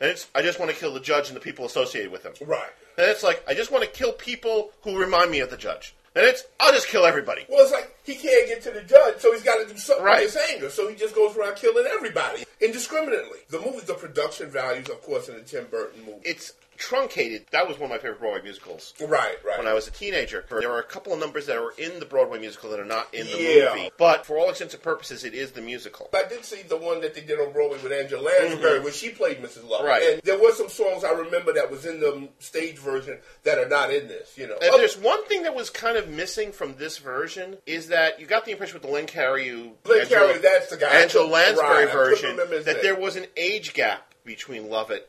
[0.00, 2.34] And it's, I just want to kill the judge and the people associated with him.
[2.46, 2.68] Right.
[2.98, 5.94] And it's like, I just want to kill people who remind me of the judge.
[6.16, 7.44] And it's, I'll just kill everybody.
[7.48, 10.04] Well, it's like he can't get to the judge, so he's got to do something
[10.04, 10.24] Right.
[10.24, 10.70] with his anger.
[10.70, 13.40] So he just goes around killing everybody indiscriminately.
[13.50, 16.20] The movie, the production values, of course, in the Tim Burton movie.
[16.24, 17.46] It's truncated.
[17.50, 18.94] That was one of my favorite Broadway musicals.
[19.00, 19.58] Right, right.
[19.58, 22.06] When I was a teenager, there are a couple of numbers that are in the
[22.06, 23.74] Broadway musical that are not in the Yeah.
[23.74, 23.90] movie.
[23.98, 26.10] But for all intents and purposes, it is the musical.
[26.14, 29.10] I did see the one that they did on Broadway with Angela Lansbury, where she
[29.10, 29.68] played Mrs.
[29.68, 29.80] Love.
[29.80, 29.86] Mm-hmm.
[29.88, 30.02] Right.
[30.14, 33.68] And there were some songs I remember that was in the stage version that are
[33.68, 34.36] not in this.
[34.36, 37.58] You know, If Oh, there's one thing that was kind of missing from this version
[37.66, 40.76] is that you got the impression with the Len Cariou, Lynn Angela- Cariou, that's the
[40.76, 40.88] guy.
[40.88, 42.76] Angela Lansbury right, version that name.
[42.82, 45.08] there was an age gap between Lovett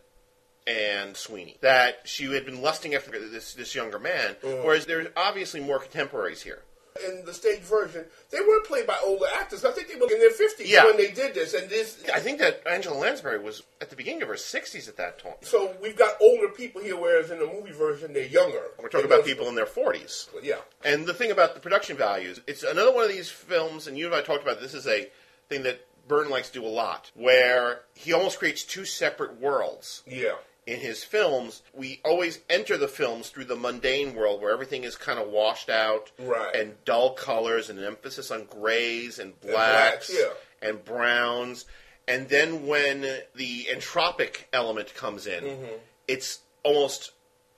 [0.68, 1.58] and Sweeney.
[1.62, 4.66] That she had been lusting after this this younger man, Mm-hmm.
[4.66, 6.64] whereas there's obviously more contemporaries here.
[7.08, 9.64] in the stage version, they weren't played by older actors.
[9.64, 10.86] I think they were in their fifties Yeah.
[10.86, 11.54] when they did this.
[11.54, 14.98] And this, I think that Angela Lansbury was at the beginning of her 60s at
[14.98, 15.34] that time.
[15.42, 18.64] so we've got older people here, whereas in the movie version they're younger.
[18.82, 20.28] We're talking about people in their 40s.
[20.42, 20.56] Yeah.
[20.84, 24.08] And the thing about the production values, it's another one of these films, and you
[24.08, 25.08] and I talked about this is a
[25.50, 30.02] thing that Burton likes to do a lot, where he almost creates two separate worlds.
[30.08, 30.34] Yeah.
[30.68, 34.96] In his films, we always enter the films through the mundane world where everything is
[34.98, 36.54] kind of washed out Right.
[36.56, 40.68] and dull colors and an emphasis on grays and blacks, blacks yeah.
[40.70, 41.66] and browns.
[42.06, 43.02] And then when
[43.34, 45.76] the entropic element comes in, Mm-hmm.
[46.08, 47.12] it's almost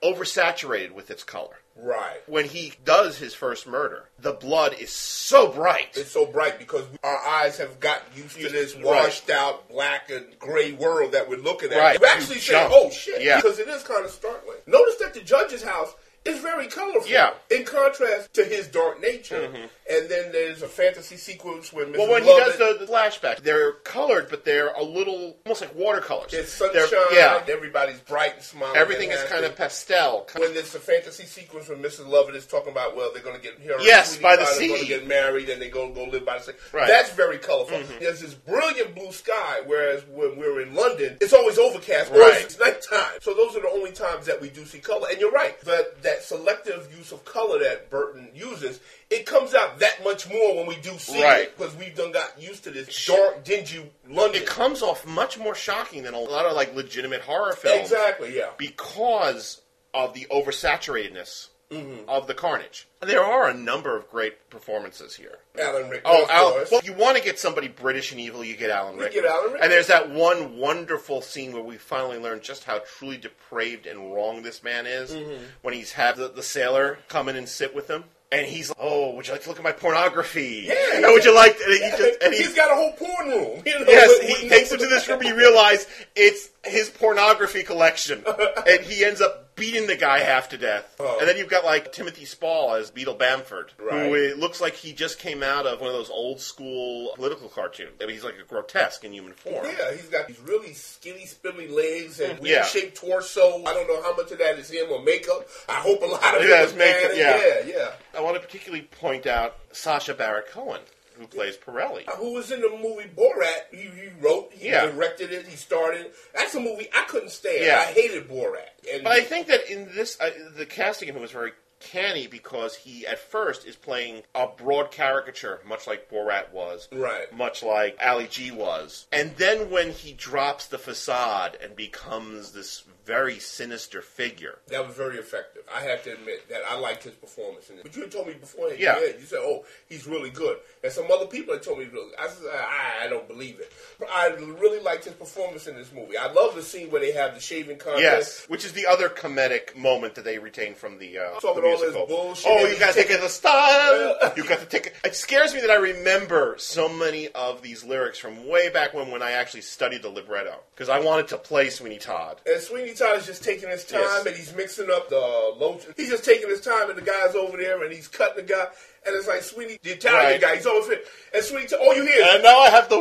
[0.03, 2.21] oversaturated with its color Right.
[2.27, 5.89] when he does his first murder, the blood is so bright.
[5.95, 8.83] It's so bright because our eyes have got used to this Right.
[8.85, 11.77] washed out black and gray world that we're looking at.
[11.77, 11.99] Right.
[11.99, 12.73] You actually You say, jump.
[12.75, 13.37] "Oh shit!" Yeah.
[13.41, 14.57] because it is kind of startling.
[14.65, 15.93] Notice that the judge's house
[16.25, 17.09] is very colorful.
[17.09, 17.27] Yeah.
[17.29, 17.53] Mm-hmm.
[17.61, 19.45] In contrast to his dark nature,
[19.89, 21.97] and then there's a fantasy sequence when Mrs.
[21.97, 25.73] well, when he does the, the flashback, they're colored, but they're a little almost like
[25.75, 26.33] watercolors.
[26.33, 26.99] It's They're- sunshine.
[27.13, 28.75] yeah, Everybody's bright and smiling.
[28.77, 30.27] everything and is kind of pastel.
[30.37, 32.07] when there's a fantasy sequence when Mrs.
[32.07, 33.75] Lovett is talking about, well, they're going to get here.
[33.79, 34.67] Yes, by the sea.
[34.67, 36.51] They're going to get married and they go go live by the sea.
[36.73, 36.87] Right.
[36.87, 37.79] That's very colorful.
[37.99, 42.11] There's this brilliant blue sky, whereas when we're in London, it's always overcast.
[42.11, 43.19] Or it's nighttime.
[43.21, 45.07] So those are the only times that we do see color.
[45.09, 49.79] And you're right, that that selective use of color that Burton uses, it comes out
[49.79, 51.43] that much more when we do see Right.
[51.43, 54.41] it because we've done got used to this dark, dingy London.
[54.41, 58.35] It comes off much more shocking than a lot of like legitimate horror films exactly,
[58.37, 58.49] yeah.
[58.57, 59.61] because
[59.93, 62.09] of the oversaturatedness Mm-hmm.
[62.09, 62.87] of the carnage.
[63.01, 65.37] There are a number of great performances here.
[65.59, 68.57] Alan Rickman, Oh, of Al, well, you want to get somebody British and evil, you
[68.57, 69.61] get Alan You get Alan Rickman.
[69.61, 74.11] And there's that one wonderful scene where we finally learn just how truly depraved and
[74.13, 75.43] wrong this man is Mm-hmm.
[75.61, 78.03] when he's had the, the sailor come in and sit with him.
[78.31, 80.65] And he's like, oh, would you like to look at my pornography?
[80.67, 82.91] Yeah, And would you like to, and he just, and he's he, got a whole
[82.93, 83.63] porn room.
[83.65, 86.89] You know, yes, with- he with- takes him to this room, you realize it's his
[86.89, 88.23] pornography collection.
[88.67, 90.95] and he ends up beating the guy half to death.
[90.99, 91.17] Oh.
[91.19, 94.05] And then you've got like Timothy Spall as Beadle Bamford, Right.
[94.07, 97.49] who it looks like he just came out of one of those old school political
[97.49, 97.91] cartoons.
[98.01, 99.65] I mean, he's like a grotesque in human form.
[99.65, 102.45] Yeah, he's got these really skinny, spindly legs and mm-hmm.
[102.45, 102.53] Yeah.
[102.61, 103.63] weird shaped torso.
[103.65, 105.47] I don't know how much of that is him or makeup.
[105.67, 107.17] I hope a lot of Yeah, it's makeup, makeup.
[107.17, 107.37] yeah.
[107.67, 107.91] yeah, yeah.
[108.17, 110.79] I want to particularly point out Sacha Baron Cohen,
[111.19, 112.07] who plays Pirelli.
[112.17, 113.65] Who was in the movie Borat?
[113.71, 114.85] He, he wrote, he Yeah.
[114.87, 116.11] directed it, he started.
[116.33, 117.63] That's a movie I couldn't stand.
[117.65, 117.79] Yeah.
[117.87, 118.69] I hated Borat.
[118.91, 122.27] And But I think that in this, uh, the casting of him was very canny
[122.27, 126.87] because he, at first, is playing a broad caricature, much like Borat was.
[126.91, 127.31] Right.
[127.35, 129.07] Much like Ali G was.
[129.11, 134.59] And then when he drops the facade and becomes this very sinister figure.
[134.67, 135.63] that was very effective.
[135.75, 137.83] I have to admit that I liked his performance in it.
[137.83, 138.99] But you had told me before, Yeah.
[138.99, 141.87] you said, "Oh, he's really good," and some other people had told me,
[142.19, 145.91] "I said, I, I don't believe it." But I really liked his performance in this
[145.91, 146.17] movie.
[146.17, 148.01] I love the scene where they have the shaving contest.
[148.03, 151.39] Yes, which is the other comedic moment that they retain from the, uh,
[151.77, 152.51] Talking the all this musical.
[152.51, 154.15] Oh, you gotta take it the style.
[154.37, 154.95] You got to take it.
[155.03, 159.09] It scares me that I remember so many of these lyrics from way back when,
[159.11, 162.39] when I actually studied the libretto because I wanted to play Sweeney Todd.
[162.45, 164.25] And Sweeney Todd is just taking his time Yes.
[164.27, 165.15] and he's mixing up the
[165.59, 165.93] lotion.
[165.97, 168.67] He's just taking his time and the guy's over there and he's cutting the guy.
[169.05, 170.41] And it's like Sweeney, the Italian Right.
[170.41, 171.01] guy, he's over here.
[171.33, 172.99] And Sweeney Todd, all you hear is, And now I have the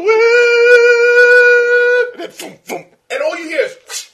[2.09, 2.15] whip.
[2.15, 2.87] And then boom, boom.
[3.11, 4.08] and all you hear is.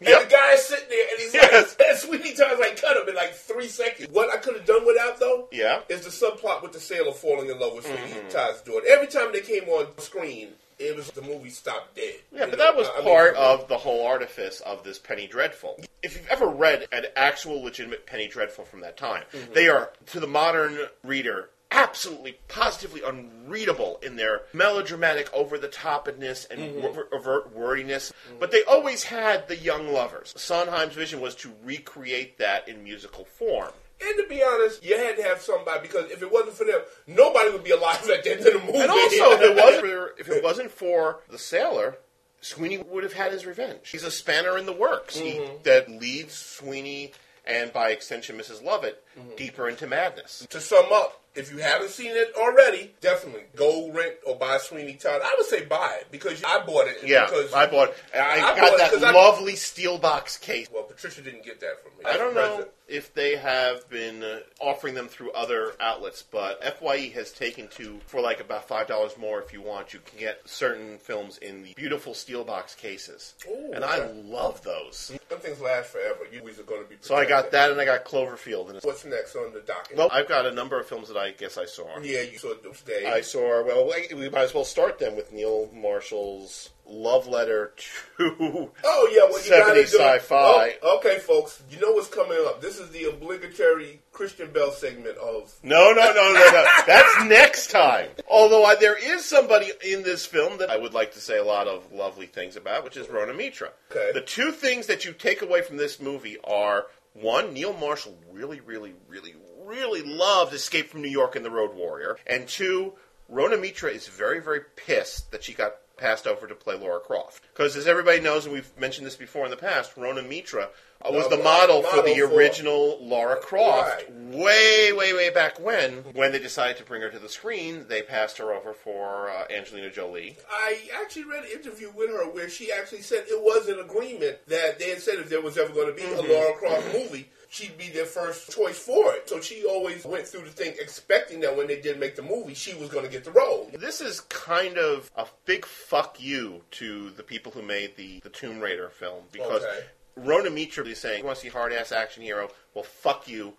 [0.00, 0.28] And Yep.
[0.28, 1.76] the guy is sitting there and he's Yes.
[1.78, 4.08] like, and Sweeney Todd's like, cut him in like three seconds.
[4.12, 5.80] What I could have done without though, Yeah.
[5.88, 8.28] is the subplot with the sailor falling in love with Sweeney Mm-hmm.
[8.28, 8.86] Todd's daughter.
[8.88, 12.14] Every time they came on screen, it was the movie stopped dead.
[12.32, 14.98] Yeah, but know, that was I- I mean, part of the whole artifice of this
[14.98, 15.80] Penny Dreadful.
[16.04, 19.52] If you've ever read an actual legitimate Penny Dreadful from that time, Mm-hmm.
[19.54, 26.48] they are, to the modern reader, absolutely, positively unreadable in their melodramatic over the topness
[26.50, 27.14] and Mm-hmm.
[27.14, 28.12] overt wordiness.
[28.38, 30.34] But they always had the young lovers.
[30.36, 33.72] Sondheim's vision was to recreate that in musical form.
[34.00, 36.80] And to be honest, you had to have somebody because if it wasn't for them,
[37.06, 38.78] nobody would be alive at the end of the movie.
[38.78, 41.98] And also, if it wasn't for, if it wasn't for the sailor,
[42.40, 43.88] Sweeney would have had his revenge.
[43.90, 47.12] He's a spanner in the works he, that leads Sweeney
[47.44, 48.62] and by extension Mrs.
[48.62, 49.02] Lovett
[49.36, 50.46] deeper into madness.
[50.50, 54.94] To sum up, if you haven't seen it already, definitely go rent or buy Sweeney
[54.94, 55.20] Todd.
[55.22, 56.98] I would say buy it because I bought it.
[57.04, 57.92] Yeah, because, I bought.
[58.14, 60.68] I, I got bought that 'cause I- lovely steel box case.
[60.72, 62.04] Well, Patricia didn't get that from me.
[62.10, 67.10] I don't know if they have been uh, offering them through other outlets, but FYE
[67.14, 69.92] has taken to for like about five dollars more if you want.
[69.92, 74.62] You can get certain films in the beautiful steel box cases, Ooh, and I love
[74.64, 75.12] those.
[75.28, 76.20] Some things last forever.
[76.32, 76.96] You always are going to be.
[77.02, 78.68] So I got that, and I got Cloverfield.
[78.68, 79.96] And it's, What's next on the docket?
[79.96, 81.98] well, I've got a number of films that I guess I saw.
[82.00, 83.06] yeah, you saw those days.
[83.06, 83.64] I saw.
[83.64, 88.70] Well, we might as well start then with Neil Marshall's love letter to.
[88.84, 90.74] Oh yeah, well you gotta 70s do sci-fi.
[90.82, 92.60] Oh, okay, folks, you know what's coming up.
[92.60, 95.54] This is the obligatory Christian Bale segment of.
[95.62, 96.66] No, no, no, no, no.
[96.86, 98.08] That's next time.
[98.28, 101.44] Although I, there is somebody in this film that I would like to say a
[101.44, 103.70] lot of lovely things about, which is Rona Mitra.
[103.90, 104.10] Okay.
[104.12, 106.86] The two things that you take away from this movie are
[107.20, 111.74] one, Neil Marshall really, really, really, really loved Escape from New York and The Road
[111.74, 112.94] Warrior, and two,
[113.28, 117.42] Rona Mitra is very, very pissed that she got passed over to play Laura Croft.
[117.52, 120.70] Because as everybody knows, and we've mentioned this before in the past, Rona Mitra
[121.04, 124.12] uh, was The the model for the model for- original Laura Croft Right.
[124.34, 126.04] way, way, way back when.
[126.14, 129.46] When they decided to bring her to the screen, they passed her over for uh,
[129.50, 130.36] Angelina Jolie.
[130.50, 134.38] I actually read an interview with her where she actually said it was an agreement
[134.48, 136.30] that they had said if there was ever going to be Mm-hmm.
[136.30, 139.28] a Laura Croft movie, she'd be their first choice for it.
[139.28, 142.54] So she always went through the thing expecting that when they did make the movie,
[142.54, 143.70] she was going to get the role.
[143.78, 148.30] This is kind of a big fuck you to the people who made the, the
[148.30, 149.80] Tomb Raider film because Okay.
[150.18, 152.50] Rona Mitra is saying, "You want to see hard ass action hero?
[152.74, 153.54] Well, fuck you.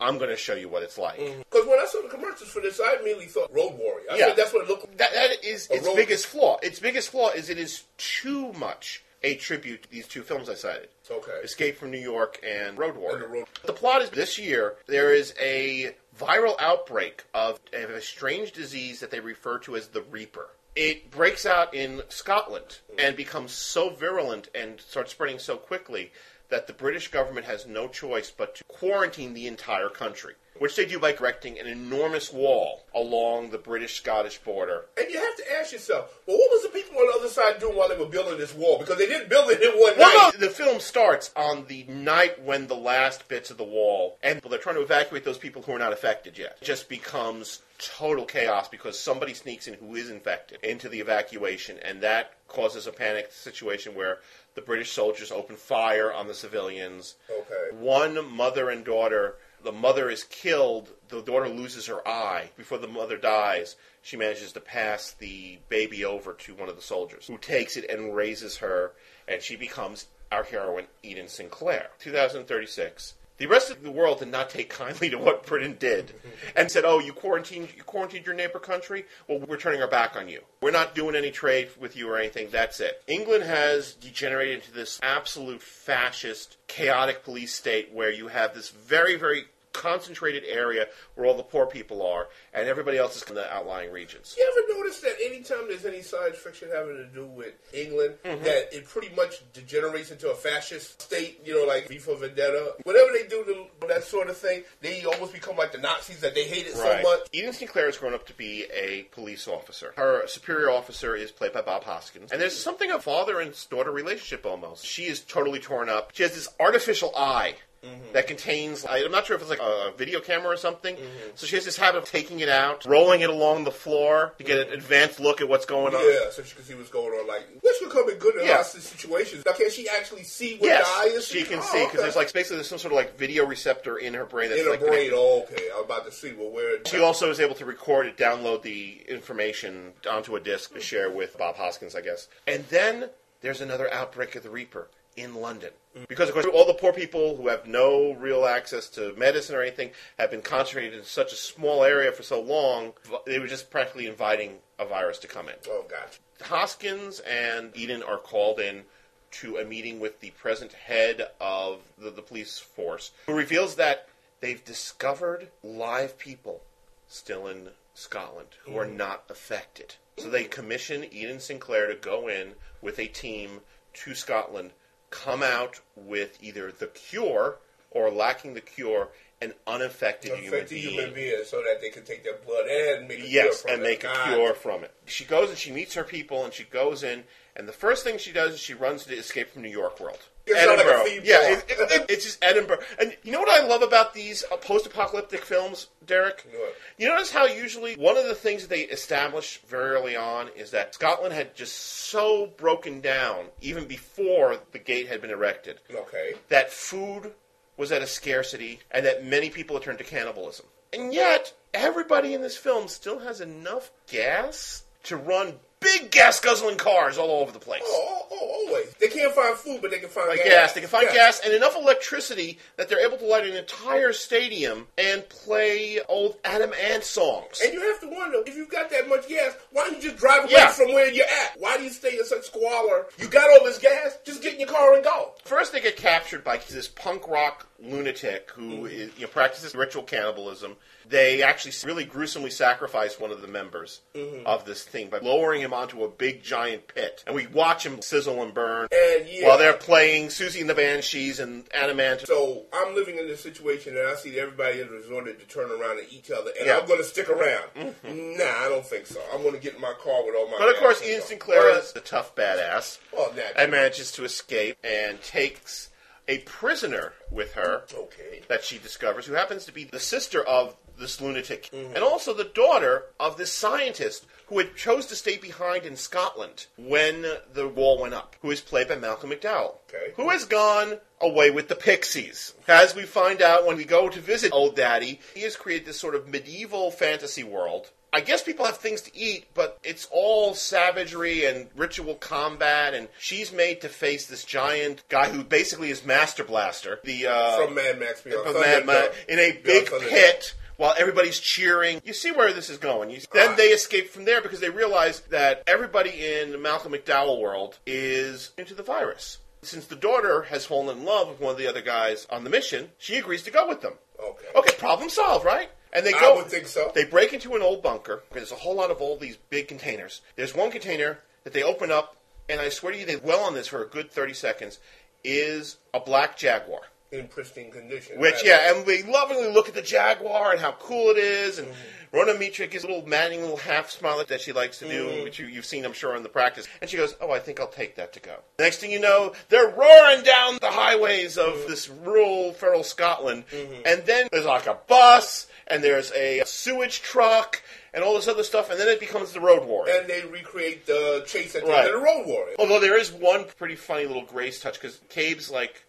[0.00, 1.40] I'm going to show you what it's like." Mm-hmm.
[1.50, 4.06] Because when I saw the commercials for this, I immediately thought Road Warrior.
[4.10, 4.26] I Yeah.
[4.28, 4.98] said that's what it looked like.
[4.98, 6.58] That, that is A its road- biggest flaw.
[6.62, 10.54] Its biggest flaw is it is too much a tribute to these two films I
[10.54, 10.88] cited.
[11.08, 11.30] Okay.
[11.44, 13.14] Escape from New York and Road Warrior.
[13.16, 17.90] And the Road- The plot is this year there is a viral outbreak of of
[17.90, 20.48] a strange disease that they refer to as the Reaper.
[20.74, 22.98] It breaks out in Scotland mm.
[22.98, 26.12] and becomes so virulent and starts spreading so quickly
[26.48, 30.86] that the British government has no choice but to quarantine the entire country, which they
[30.86, 35.72] do by erecting an enormous wall along the British-Scottish border And you have to ask
[35.72, 38.38] yourself, well, what was the people on the other side doing while they were building
[38.38, 38.78] this wall?
[38.78, 40.38] Because they didn't build it in one Well, night.
[40.38, 44.40] no, the film starts on the night when the last bits of the wall, and
[44.40, 46.58] they're trying to evacuate those people who are not affected yet.
[46.62, 51.78] It just becomes total chaos because somebody sneaks in who is infected into the evacuation,
[51.82, 54.18] and that causes a panic situation where
[54.54, 57.16] the British soldiers open fire on the civilians.
[57.28, 57.76] Okay.
[57.76, 59.36] One mother and daughter.
[59.62, 60.90] The mother is killed.
[61.08, 62.50] The daughter loses her eye.
[62.56, 66.82] Before the mother dies, she manages to pass the baby over to one of the
[66.82, 68.92] soldiers, who takes it and raises her,
[69.28, 71.90] and she becomes our heroine, Eden Sinclair.
[72.00, 73.14] 2036.
[73.38, 76.12] The rest of the world did not take kindly to what Britain did,
[76.56, 79.04] and said, "Oh, you quarantined, you quarantined your neighbor country.
[79.26, 80.42] Well, we're turning our back on you.
[80.60, 82.50] We're not doing any trade with you or anything.
[82.50, 88.54] That's it." England has degenerated into this absolute fascist, chaotic police state where you have
[88.54, 93.22] this very, very concentrated area where all the poor people are, and everybody else is
[93.28, 94.34] in the outlying regions.
[94.38, 98.44] You ever notice that anytime there's any science fiction having to do with England, Mm-hmm.
[98.44, 102.74] that it pretty much degenerates into a fascist state, you know, like V for Vendetta?
[102.84, 103.44] Whatever they do
[103.80, 106.76] the, that sort of thing, they almost become like the Nazis that they hated it
[106.76, 107.20] so much.
[107.32, 109.92] Eden Sinclair has grown up to be a police officer.
[109.96, 112.30] Her superior officer is played by Bob Hoskins.
[112.32, 114.84] And there's something of father and daughter relationship almost.
[114.84, 116.10] She is totally torn up.
[116.14, 117.54] She has this artificial eye.
[117.84, 118.12] Mm-hmm.
[118.12, 120.94] That contains, I'm not sure if it's like a video camera or something.
[120.94, 121.30] Mm-hmm.
[121.34, 124.44] So she has this habit of taking it out, rolling it along the floor to
[124.44, 126.00] get an advanced look at what's going on.
[126.00, 127.26] Yeah, so she can see what's going on.
[127.26, 128.58] Like, which would come in good in Yeah.
[128.58, 129.44] hostage situations.
[129.44, 131.26] Now, can she actually see what Yes, the eye is?
[131.26, 132.02] she can Oh, see because okay.
[132.02, 134.66] there's like basically there's some sort of like video receptor in her brain that's in
[134.66, 135.10] her like brain.
[135.10, 135.16] connected.
[135.16, 135.68] Oh, okay.
[135.76, 136.32] I'm about to see.
[136.34, 140.72] Well, where She also is able to record it, download the information onto a disk
[140.74, 142.28] to share with Bob Hoskins, I guess.
[142.46, 145.70] And then there's another outbreak of the Reaper in London.
[146.08, 149.60] Because, of course, all the poor people who have no real access to medicine or
[149.60, 152.94] anything have been concentrated in such a small area for so long,
[153.26, 155.54] they were just practically inviting a virus to come in.
[155.68, 156.18] Oh, gotcha.
[156.42, 158.84] Hoskins and Eden are called in
[159.32, 164.08] to a meeting with the present head of the, the police force, who reveals that
[164.40, 166.62] they've discovered live people
[167.06, 168.96] still in Scotland who are hmm.
[168.96, 169.94] not affected.
[170.18, 173.60] So they commission Eden Sinclair to go in with a team
[173.94, 174.72] to Scotland,
[175.12, 177.58] come out with either the cure
[177.92, 180.90] or lacking the cure, an unaffected human being.
[180.90, 183.70] human being so that they can take their blood and make a Yes, cure from
[183.72, 183.84] and it.
[183.88, 184.26] make a God.
[184.34, 184.92] cure from it.
[185.06, 188.18] She goes and she meets her people, and she goes in, and the first thing
[188.18, 190.20] she does is she runs to Escape from New York world.
[190.46, 191.22] It sounds like Edinburgh.
[191.24, 192.78] yeah, it, it, it- it's just Edinburgh.
[193.00, 196.44] And you know what I love about these uh, post-apocalyptic films, Derrick?
[196.52, 196.74] What?
[196.98, 200.70] You notice how usually one of the things that they establish very early on is
[200.72, 206.34] that Scotland had just so broken down, even before the gate had been erected, Okay.
[206.48, 207.32] that food
[207.76, 210.66] was at a scarcity and that many people had turned to cannibalism.
[210.92, 216.76] And yet, everybody in this film still has enough gas to run big gas guzzling
[216.76, 217.82] cars all over the place.
[217.84, 218.91] Oh, oh, oh, always.
[219.02, 220.46] They can't find food, but they can find Like gas.
[220.48, 220.72] gas.
[220.74, 221.14] They can find Yeah.
[221.14, 226.38] gas and enough electricity that they're able to light an entire stadium and play old
[226.44, 227.60] Adam Ant songs.
[227.60, 230.18] And you have to wonder if you've got that much gas, why don't you just
[230.18, 230.68] drive away Yeah.
[230.68, 231.54] from where you're at?
[231.58, 233.08] Why do you stay in such squalor?
[233.18, 235.34] You got all this gas, just get in your car and go.
[235.44, 240.02] First, they get captured by this punk rock lunatic who is, you know, practices ritual
[240.02, 240.76] cannibalism.
[241.08, 244.46] They actually really gruesomely sacrifice one of the members mm-hmm.
[244.46, 248.00] of this thing by lowering him onto a big giant pit, and we watch him
[248.00, 249.48] sizzle and burn And yeah.
[249.48, 252.20] while they're playing Siouxsie and the Banshees and Adam Ant.
[252.26, 255.98] So I'm living in this situation and I see everybody has resorted to turn around
[255.98, 256.78] and each other, and Yeah.
[256.78, 257.64] I'm going to stick around.
[257.76, 258.38] Mm-hmm.
[258.38, 259.20] Nah, I don't think so.
[259.34, 260.56] I'm going to get in my car with all my.
[260.58, 261.22] But of course, Ian.
[261.22, 265.88] Sinclair is the tough badass Well, and manages to escape and takes
[266.28, 268.42] a prisoner with her Okay.
[268.48, 271.94] that she discovers, who happens to be the sister of this lunatic, mm-hmm.
[271.94, 276.66] and also the daughter of this scientist who had chose to stay behind in Scotland
[276.76, 280.12] when the wall went up, who is played by Malcolm McDowell, Okay.
[280.16, 282.52] who has gone away with the Pixies.
[282.68, 285.98] As we find out when we go to visit Old Daddy, he has created this
[285.98, 287.90] sort of medieval fantasy world.
[288.14, 293.08] I guess people have things to eat, but it's all savagery and ritual combat, and
[293.18, 297.74] she's made to face this giant guy who basically is Master Blaster, the uh, From
[297.74, 300.06] Mad Max Beyond from Mad Ma- in a big Thunder.
[300.08, 302.02] pit while everybody's cheering.
[302.04, 303.08] You see where this is going.
[303.10, 307.40] You, then they escape from there because they realize that everybody in the Malcolm McDowell
[307.40, 309.38] world is into the virus.
[309.62, 312.50] Since the daughter has fallen in love with one of the other guys on the
[312.50, 313.92] mission, she agrees to go with them.
[314.22, 314.46] Okay.
[314.56, 315.70] Okay, problem solved, right?
[315.92, 316.36] And they I go.
[316.36, 316.90] would think so.
[316.94, 318.22] They break into an old bunker.
[318.32, 320.22] There's a whole lot of all these big containers.
[320.36, 322.16] There's one container that they open up,
[322.48, 324.78] and I swear to you, they dwell on this for a good 30 seconds.
[325.24, 326.80] Is a black jaguar.
[327.12, 328.18] In pristine condition.
[328.18, 328.44] Which, Right.
[328.44, 332.16] yeah, and we lovingly look at the Jaguar and how cool it is, and mm-hmm.
[332.16, 335.22] Rona Mitra is a little manning little half smile that she likes to do, mm-hmm.
[335.22, 336.66] which you, you've seen, I'm sure, in the practice.
[336.80, 339.34] And she goes, "Oh, I think I'll take that to go." Next thing you know,
[339.50, 341.70] they're roaring down the highways of mm-hmm.
[341.70, 347.62] this rural, feral Scotland, and then there's like a bus, and there's a sewage truck,
[347.94, 349.94] and all this other stuff, and then it becomes the road warrior.
[350.00, 351.84] And they recreate the chase at the Right.
[351.86, 352.56] end of the Road Warrior.
[352.58, 355.84] Although there is one pretty funny little grace touch because Cabe's like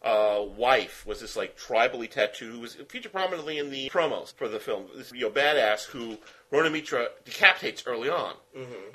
[0.00, 4.46] uh, wife was this like tribally tattoo who was featured prominently in the promos for
[4.46, 4.86] the film.
[4.94, 6.18] This you know badass who
[6.52, 8.34] Rona Mitra decapitates early on,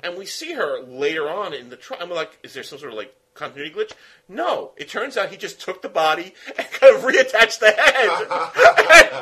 [0.02, 1.76] and we see her later on in the.
[1.76, 3.92] Tri- I'm like, is there some sort of like continuity glitch?
[4.28, 8.24] No, it turns out he just took the body and kind of reattached the head.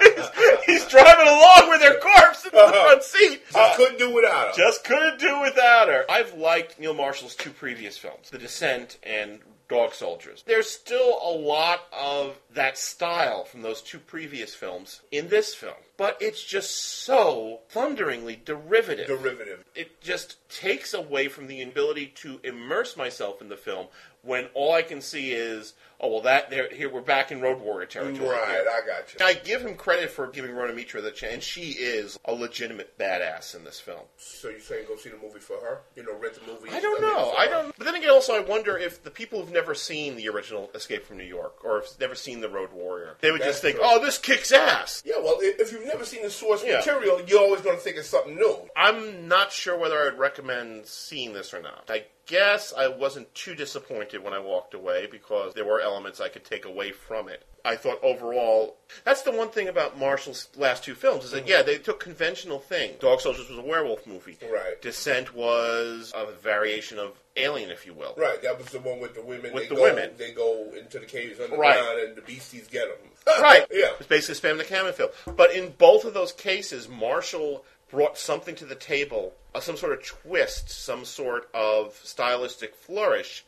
[0.03, 2.85] He's, he's driving along with her corpse in the uh-huh.
[2.85, 3.43] front seat.
[3.53, 4.55] Just couldn't do without him.
[4.57, 6.05] Just couldn't do without her.
[6.09, 9.41] I've liked Neil Marshall's two previous films, The Descent and
[9.73, 10.45] Dog Soldiers.
[10.47, 15.75] There's still a lot of that style from those two previous films in this film,
[15.97, 19.07] but it's just so thunderingly derivative.
[19.07, 19.65] Derivative.
[19.75, 23.87] it just takes away from the ability to immerse myself in the film
[24.23, 27.61] when all I can see is, oh well, that there here we're back in Road
[27.61, 28.29] Warrior territory.
[28.29, 28.65] Right, here.
[28.73, 29.25] I got you.
[29.27, 32.97] I give him credit for giving Rona Mitra the chance, and she is a legitimate
[32.99, 34.01] badass in this film.
[34.17, 35.81] So you're saying go see the movie for her?
[35.97, 36.71] You know, rent the movie.
[36.71, 37.33] I don't know.
[37.37, 37.77] I don't.
[37.77, 41.05] But then again, also, I wonder if the people who've never seen the original Escape
[41.05, 43.77] from New York or have never seen the Road Warrior, they would That's just think,
[43.77, 43.85] true.
[43.87, 46.77] "Oh, this kicks ass." Yeah, well, if you've never seen the source Yeah.
[46.77, 48.71] material, you're always going to think it's something new.
[48.77, 51.85] I'm not sure whether I'd recommend seeing this or not.
[51.89, 56.29] I guess I wasn't too disappointed when I walked away because there were elements I
[56.31, 57.45] could take away from it.
[57.63, 61.63] I thought overall, that's the one thing about Marshall's last two films is that, yeah,
[61.63, 62.99] they took conventional things.
[63.01, 64.39] Dog Soldiers was a werewolf movie.
[64.43, 64.81] Right.
[64.81, 68.15] Descent was a variation of Alien, if you will.
[68.17, 69.53] Right, that was the one with the women.
[69.55, 70.11] With they the go, women.
[70.19, 72.05] They go into the caves underground Right.
[72.09, 73.09] and the beasties get them.
[73.41, 73.67] Right.
[73.73, 73.91] yeah.
[73.99, 75.13] It's basically spam the Camonfield.
[75.37, 79.93] But in both of those cases, Marshall brought something to the table, uh, some sort
[79.93, 83.45] of twist, some sort of stylistic flourish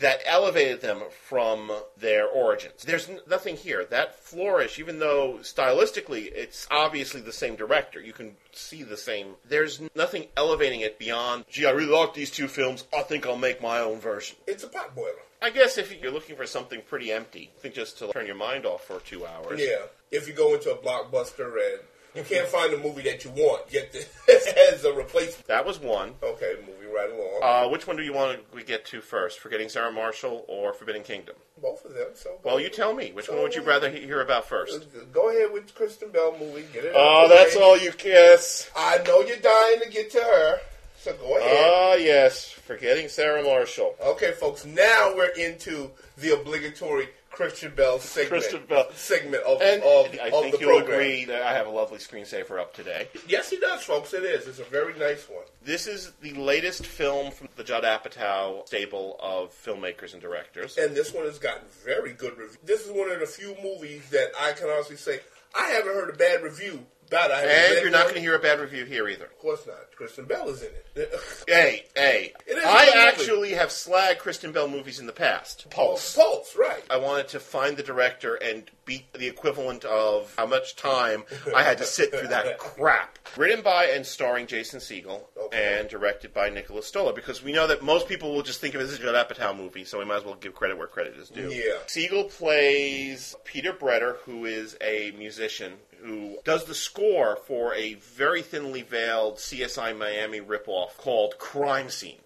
[0.00, 2.82] that elevated them from their origins.
[2.84, 3.84] There's n- nothing here.
[3.86, 9.36] That flourish, even though stylistically it's obviously the same director, you can see the same.
[9.48, 12.84] There's nothing elevating it beyond, gee, I really like these two films.
[12.94, 14.36] I think I'll make my own version.
[14.46, 15.22] It's a potboiler.
[15.40, 18.34] I guess if you're looking for something pretty empty, I think just to turn your
[18.34, 19.60] mind off for two hours.
[19.60, 19.82] Yeah.
[20.10, 21.80] If you go into a blockbuster and
[22.16, 24.08] you can't find the movie that you want, get this
[24.72, 25.46] as a replacement.
[25.48, 26.14] That was one.
[26.22, 27.40] Okay, moving right along.
[27.42, 29.38] Uh, which one do you want we get to first?
[29.40, 31.36] Forgetting Sarah Marshall or Forbidden Kingdom?
[31.60, 32.08] Both of them.
[32.14, 33.12] So Well, you tell me.
[33.12, 34.86] Which one would you rather he- hear about first?
[35.12, 36.64] Go ahead with Kristen Bell movie.
[36.72, 36.92] Get it.
[36.94, 37.62] Oh, that's way.
[37.62, 38.70] all you kiss.
[38.76, 40.58] I know you're dying to get to her,
[40.98, 41.70] so go ahead.
[41.72, 42.50] Ah, yes.
[42.50, 43.94] Forgetting Sarah Marshall.
[44.02, 44.64] okay, folks.
[44.64, 48.30] Now we're into the obligatory Kristen Bell segment.
[48.30, 48.86] Kristen Bell.
[48.94, 50.98] segment of, And of, I of think the you'll program.
[51.00, 53.08] agree that I have a lovely screensaver up today.
[53.28, 54.14] Yes, he does, folks.
[54.14, 54.46] It is.
[54.48, 55.44] It's a very nice one.
[55.62, 60.78] This is the latest film from the Judd Apatow stable of filmmakers and directors.
[60.78, 62.56] And this one has gotten very good reviews.
[62.64, 65.20] This is one of the few movies that I can honestly say
[65.58, 67.30] I haven't heard a bad review it.
[67.30, 67.42] I
[67.74, 69.26] And you're not going to hear a bad review here either.
[69.26, 69.76] Of course not.
[69.96, 71.12] Kristen Bell is in it.
[71.48, 72.32] Hey, hey.
[72.46, 75.68] It I actually have slagged Kristen Bell movies in the past.
[75.70, 76.16] Pulse.
[76.16, 76.82] Pulse, right.
[76.90, 81.62] I wanted to find the director and beat the equivalent of how much time I
[81.62, 83.18] had to sit through that crap.
[83.36, 85.78] Written by and starring Jason Segel Okay.
[85.80, 88.80] and directed by Nicholas Stoller, because we know that most people will just think of
[88.80, 91.16] it as a Judd Apatow movie, so we might as well give credit where credit
[91.16, 91.50] is due.
[91.50, 91.74] Yeah.
[91.86, 95.74] Segel plays Peter Bretter, who is a musician
[96.06, 102.18] who does the score for a very thinly veiled CSI Miami ripoff called Crime Scene.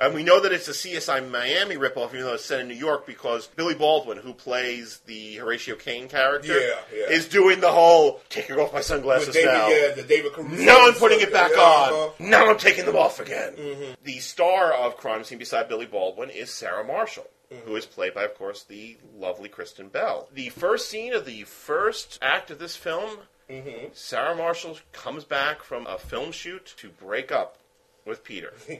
[0.00, 2.74] And we know that it's a CSI Miami ripoff, even though it's set in New
[2.74, 7.10] York, because Billy Baldwin, who plays the Horatio Caine character, Yeah, yeah.
[7.16, 9.68] is doing the whole taking off my sunglasses David, now.
[9.68, 10.64] yeah, the David Caruso.
[10.64, 11.92] Now I'm putting it back Yeah, on.
[11.92, 12.10] uh-huh.
[12.18, 13.54] Now I'm taking them off again.
[14.02, 17.28] The star of Crime Scene beside Billy Baldwin is Sarah Marshall.
[17.64, 20.28] Who is played by, of course, the lovely Kristen Bell.
[20.32, 23.18] The first scene of the first act of this film,
[23.48, 23.88] mm-hmm.
[23.92, 27.58] Sarah Marshall comes back from a film shoot to break up
[28.04, 28.54] with Peter.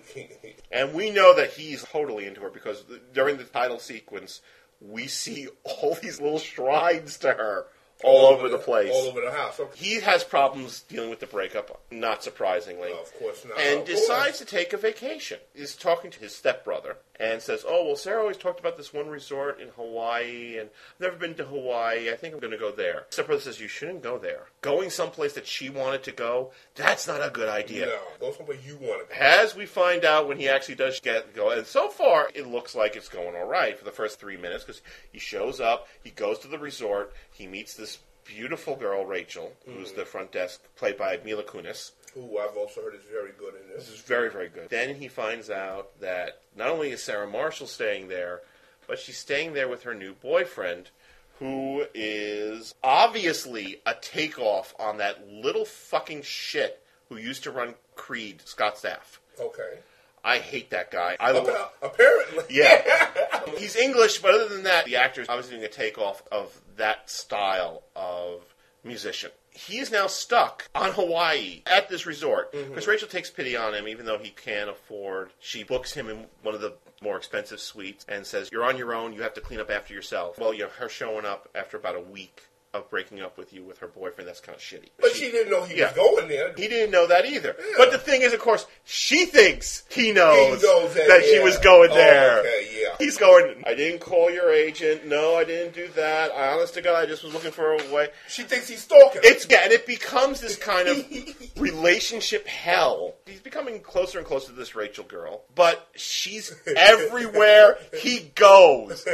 [0.73, 4.43] And we know that he's totally into her because during the title sequence,
[4.81, 7.67] we see all these little shrines to her
[8.05, 8.91] all, over the place.
[8.93, 9.59] All over the house.
[9.59, 9.73] Okay.
[9.77, 12.93] He has problems dealing with the breakup, not surprisingly.
[12.93, 13.59] Of course not.
[13.59, 14.01] And Of course.
[14.01, 15.39] decides to take a vacation.
[15.55, 19.09] He's talking to his stepbrother and says, Oh, well, Sarah always talked about this one
[19.09, 22.11] resort in Hawaii, and I've never been to Hawaii.
[22.13, 23.07] I think I'm going to go there.
[23.11, 24.43] Stepbrother says, You shouldn't go there.
[24.61, 27.87] Going someplace that she wanted to go, that's not a good idea.
[27.87, 29.21] No, go somewhere you want to go.
[29.21, 32.75] As we find out when he actually does get go, and so far it looks
[32.75, 34.83] like it's going all right for the first three minutes because
[35.13, 37.96] he shows up, he goes to the resort, he meets this
[38.27, 40.07] beautiful girl Rachel, who's the mm.
[40.07, 41.93] front desk, played by Mila Kunis.
[42.15, 43.97] Who I've also heard is very good in This this.
[43.97, 44.69] is very very good.
[44.71, 48.41] Then he finds out that not only is Sarah Marshall staying there,
[48.87, 50.91] but she's staying there with her new boyfriend.
[51.39, 58.43] Who is obviously a takeoff on that little fucking shit who used to run Creed,
[58.45, 59.19] Scott Stapp.
[59.39, 59.81] Okay.
[60.27, 61.17] I hate that guy.
[61.21, 61.49] I love.
[61.49, 62.45] Appa- Apparently.
[62.51, 62.83] Yeah.
[63.59, 67.09] He's English, but other than that, the actor is obviously doing a takeoff of that
[67.09, 68.43] style of
[68.83, 69.31] musician.
[69.51, 72.71] He is now stuck on Hawaii at this resort mm-hmm.
[72.71, 75.31] because Rachel takes pity on him, even though he can't afford.
[75.39, 78.95] She books him in one of the more expensive suites and says, "You're on your
[78.95, 79.13] own.
[79.13, 81.97] You have to clean up after yourself." Well, you know, her showing up after about
[81.97, 82.43] a week
[82.77, 84.29] of breaking up with you with her boyfriend.
[84.29, 84.91] That's kind of shitty.
[85.01, 85.87] But she didn't know he Yeah.
[85.89, 86.53] was going there.
[86.57, 87.57] He didn't know that either.
[87.77, 91.39] But the thing is, of course, she thinks he knows, He knows that, that she
[91.41, 92.39] was going Oh, there.
[92.41, 92.86] okay, yeah.
[92.99, 95.07] He's going, I didn't call your agent.
[95.07, 96.33] No, I didn't do that.
[96.33, 98.09] I, honest to God, I just was looking for a way.
[98.29, 99.29] She thinks he's stalking her.
[99.29, 101.05] It's yeah, and it becomes this kind of
[101.57, 103.15] relationship hell.
[103.27, 109.07] He's becoming closer and closer to this Rachel girl, but she's everywhere he goes.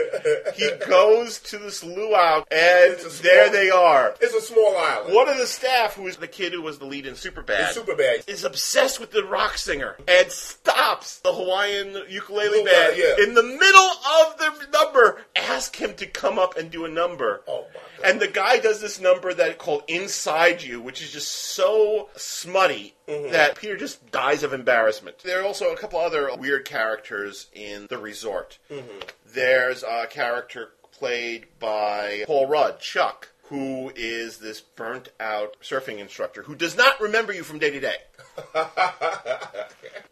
[0.54, 4.14] He goes to this luau, and small- there they are.
[4.20, 5.14] It's a small island.
[5.14, 7.74] One of the staff, who is the kid who was the lead in Superbad, It's
[7.74, 8.24] super bad.
[8.26, 13.24] is obsessed with the rock singer and stops the Hawaiian ukulele band yeah.
[13.24, 13.42] in the
[13.72, 15.22] middle of the number.
[15.36, 17.42] Ask him to come up and do a number.
[17.46, 18.10] Oh, my God.
[18.10, 22.94] And the guy does this number that called "Inside You," which is just so smutty
[23.08, 23.32] Mm-hmm.
[23.32, 25.18] that Peter just dies of embarrassment.
[25.18, 28.58] There are also a couple other weird characters in the resort.
[28.70, 29.00] Mm-hmm.
[29.34, 36.42] There's a character played by Paul Rudd, Chuck, who is this burnt out surfing instructor
[36.44, 37.96] who does not remember you from day to day.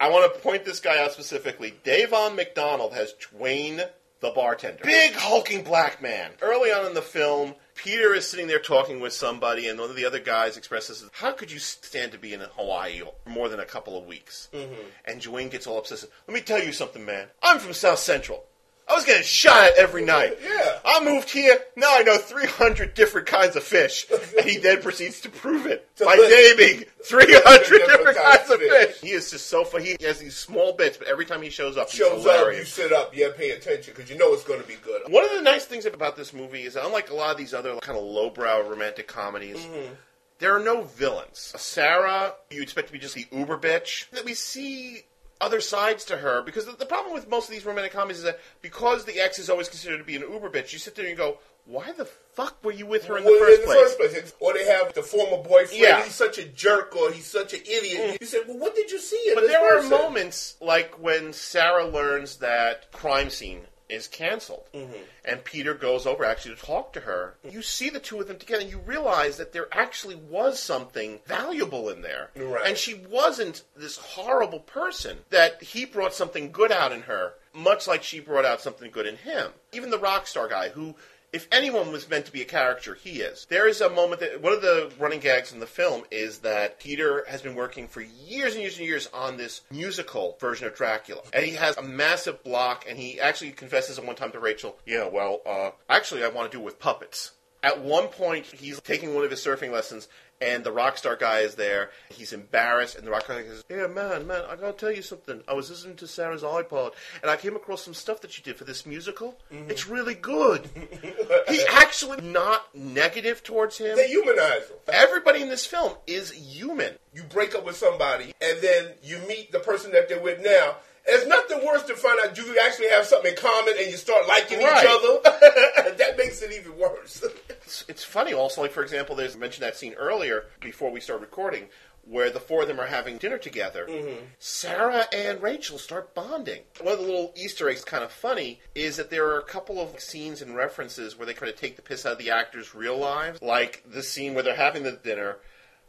[0.00, 1.74] I want to point this guy out specifically.
[1.84, 3.88] Da'Vone McDonald has Dwayne
[4.20, 4.82] the bartender.
[4.84, 6.32] Big hulking black man.
[6.42, 9.96] Early on in the film, Peter is sitting there talking with somebody, and one of
[9.96, 13.64] the other guys expresses, "How could you stand to be in Hawaii more than a
[13.64, 14.82] couple of weeks?" Mm-hmm.
[15.06, 16.04] And Dwayne gets all upset.
[16.28, 17.28] Let me tell you something, man.
[17.42, 18.44] I'm from South Central.
[18.91, 20.36] I was getting shot at every night.
[20.43, 20.78] Yeah.
[20.84, 21.57] I moved here.
[21.76, 24.07] Now I know 300 different kinds of fish.
[24.36, 29.01] and he then proceeds to prove it by naming 300 different, kinds of fish.
[29.01, 29.97] He is just so funny.
[29.99, 32.64] He has these small bits, but every time he shows up, he's Shows up, you
[32.64, 35.03] sit up, you pay attention because you know it's going to be good.
[35.09, 37.76] One of the nice things about this movie is, unlike a lot of these other
[37.76, 39.93] kind of lowbrow romantic comedies, Mm-hmm.
[40.38, 41.53] there are no villains.
[41.57, 44.09] Sarah, you expect to be just the uber bitch.
[44.11, 45.03] That we see
[45.41, 48.24] other sides to her because the, the problem with most of these romantic comedies is
[48.24, 51.07] that because the ex is always considered to be an uber bitch, you sit there
[51.07, 53.66] and you go, "Why the fuck were you with her in the Well, first in
[53.66, 55.80] place?" the first place, or they have the former boyfriend.
[55.80, 56.03] Yeah.
[56.05, 58.01] He's such a jerk, or he's such an idiot.
[58.01, 58.20] Mm.
[58.20, 61.86] You said, "Well, what did you see in But there are moments like when Sarah
[61.86, 64.93] learns that crime scene is canceled, Mm-hmm.
[65.24, 67.34] and Peter goes over actually to talk to her.
[67.49, 71.20] You see the two of them together, and you realize that there actually was something
[71.26, 72.66] valuable in there, Right.
[72.66, 75.18] and she wasn't this horrible person.
[75.30, 79.07] That he brought something good out in her, much like she brought out something good
[79.07, 79.53] in him.
[79.72, 80.95] Even the rock star guy who.
[81.32, 83.46] If anyone was meant to be a character, he is.
[83.48, 86.80] There is a moment that one of the running gags in the film is that
[86.80, 90.74] Peter has been working for years and years and years on this musical version of
[90.74, 91.22] Dracula.
[91.32, 94.76] And he has a massive block, and he actually confesses at one time to Rachel,
[94.84, 97.30] Yeah, well, uh, actually, I want to do it with puppets.
[97.62, 100.08] At one point, he's taking one of his surfing lessons,
[100.41, 101.91] and the rock star guy is there.
[102.09, 105.03] He's embarrassed, and the rock star guy says, "Yeah, man, man, I gotta tell you
[105.03, 105.43] something.
[105.47, 108.57] I was listening to Sarah's iPod, and I came across some stuff that she did
[108.57, 109.38] for this musical.
[109.53, 109.70] Mm-hmm.
[109.70, 110.68] It's really good."
[111.49, 113.97] He's actually not negative towards him.
[113.97, 114.76] They humanize him.
[114.88, 116.95] Everybody in this film is human.
[117.12, 120.76] You break up with somebody, and then you meet the person that they're with now.
[121.07, 124.28] It's nothing worse to find out you actually have something in common, and you start
[124.28, 124.84] liking Right.
[124.84, 125.94] each other.
[125.96, 127.24] that makes it even worse.
[127.48, 131.01] It's, it's funny also, like for example, there's I mentioned that scene earlier before we
[131.01, 131.68] start recording
[132.05, 133.86] where the four of them are having dinner together.
[133.88, 134.24] Mm-hmm.
[134.38, 136.62] Sarah and Rachel start bonding.
[136.80, 139.80] One of the little Easter eggs, kind of funny, is that there are a couple
[139.80, 142.74] of scenes and references where they kind of take the piss out of the actors'
[142.74, 145.36] real lives, like the scene where they're having the dinner.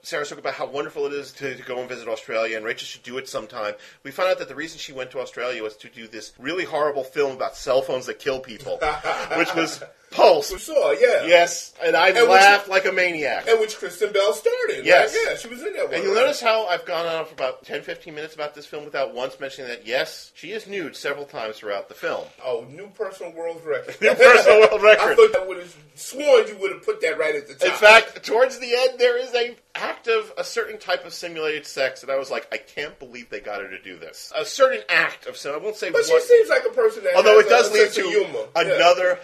[0.03, 2.85] Sarah's spoke about how wonderful it is to, to go and visit Australia, and Rachel
[2.85, 3.75] should do it sometime.
[4.03, 6.65] We found out that the reason she went to Australia was to do this really
[6.65, 8.79] horrible film about cell phones that kill people,
[9.37, 10.51] which was Pulse.
[10.51, 11.25] We saw, yeah.
[11.25, 13.47] Yes, and I And laughed like a maniac.
[13.47, 14.85] And which Kristen Bell started.
[14.85, 15.13] Yes.
[15.13, 15.27] right?
[15.31, 15.93] Yeah, she was in that one.
[15.95, 16.21] And you'll right?
[16.21, 19.39] notice how I've gone on for about 10, 15 minutes about this film without once
[19.39, 22.25] mentioning that, yes, she is nude several times throughout the film.
[22.43, 23.95] Oh, new personal world record.
[24.01, 25.13] New personal world record.
[25.13, 27.69] I thought I would have sworn you would have put that right at the top.
[27.69, 31.65] In fact, towards the end, there is a act of a certain type of simulated
[31.65, 34.31] sex, and I was like, I can't believe they got her to do this.
[34.35, 35.53] A certain act of sim.
[35.53, 36.21] I won't say but what.
[36.21, 37.15] she seems like a person that.
[37.15, 38.47] Although it does lead to humor.
[38.55, 38.75] Yeah.
[38.75, 39.15] another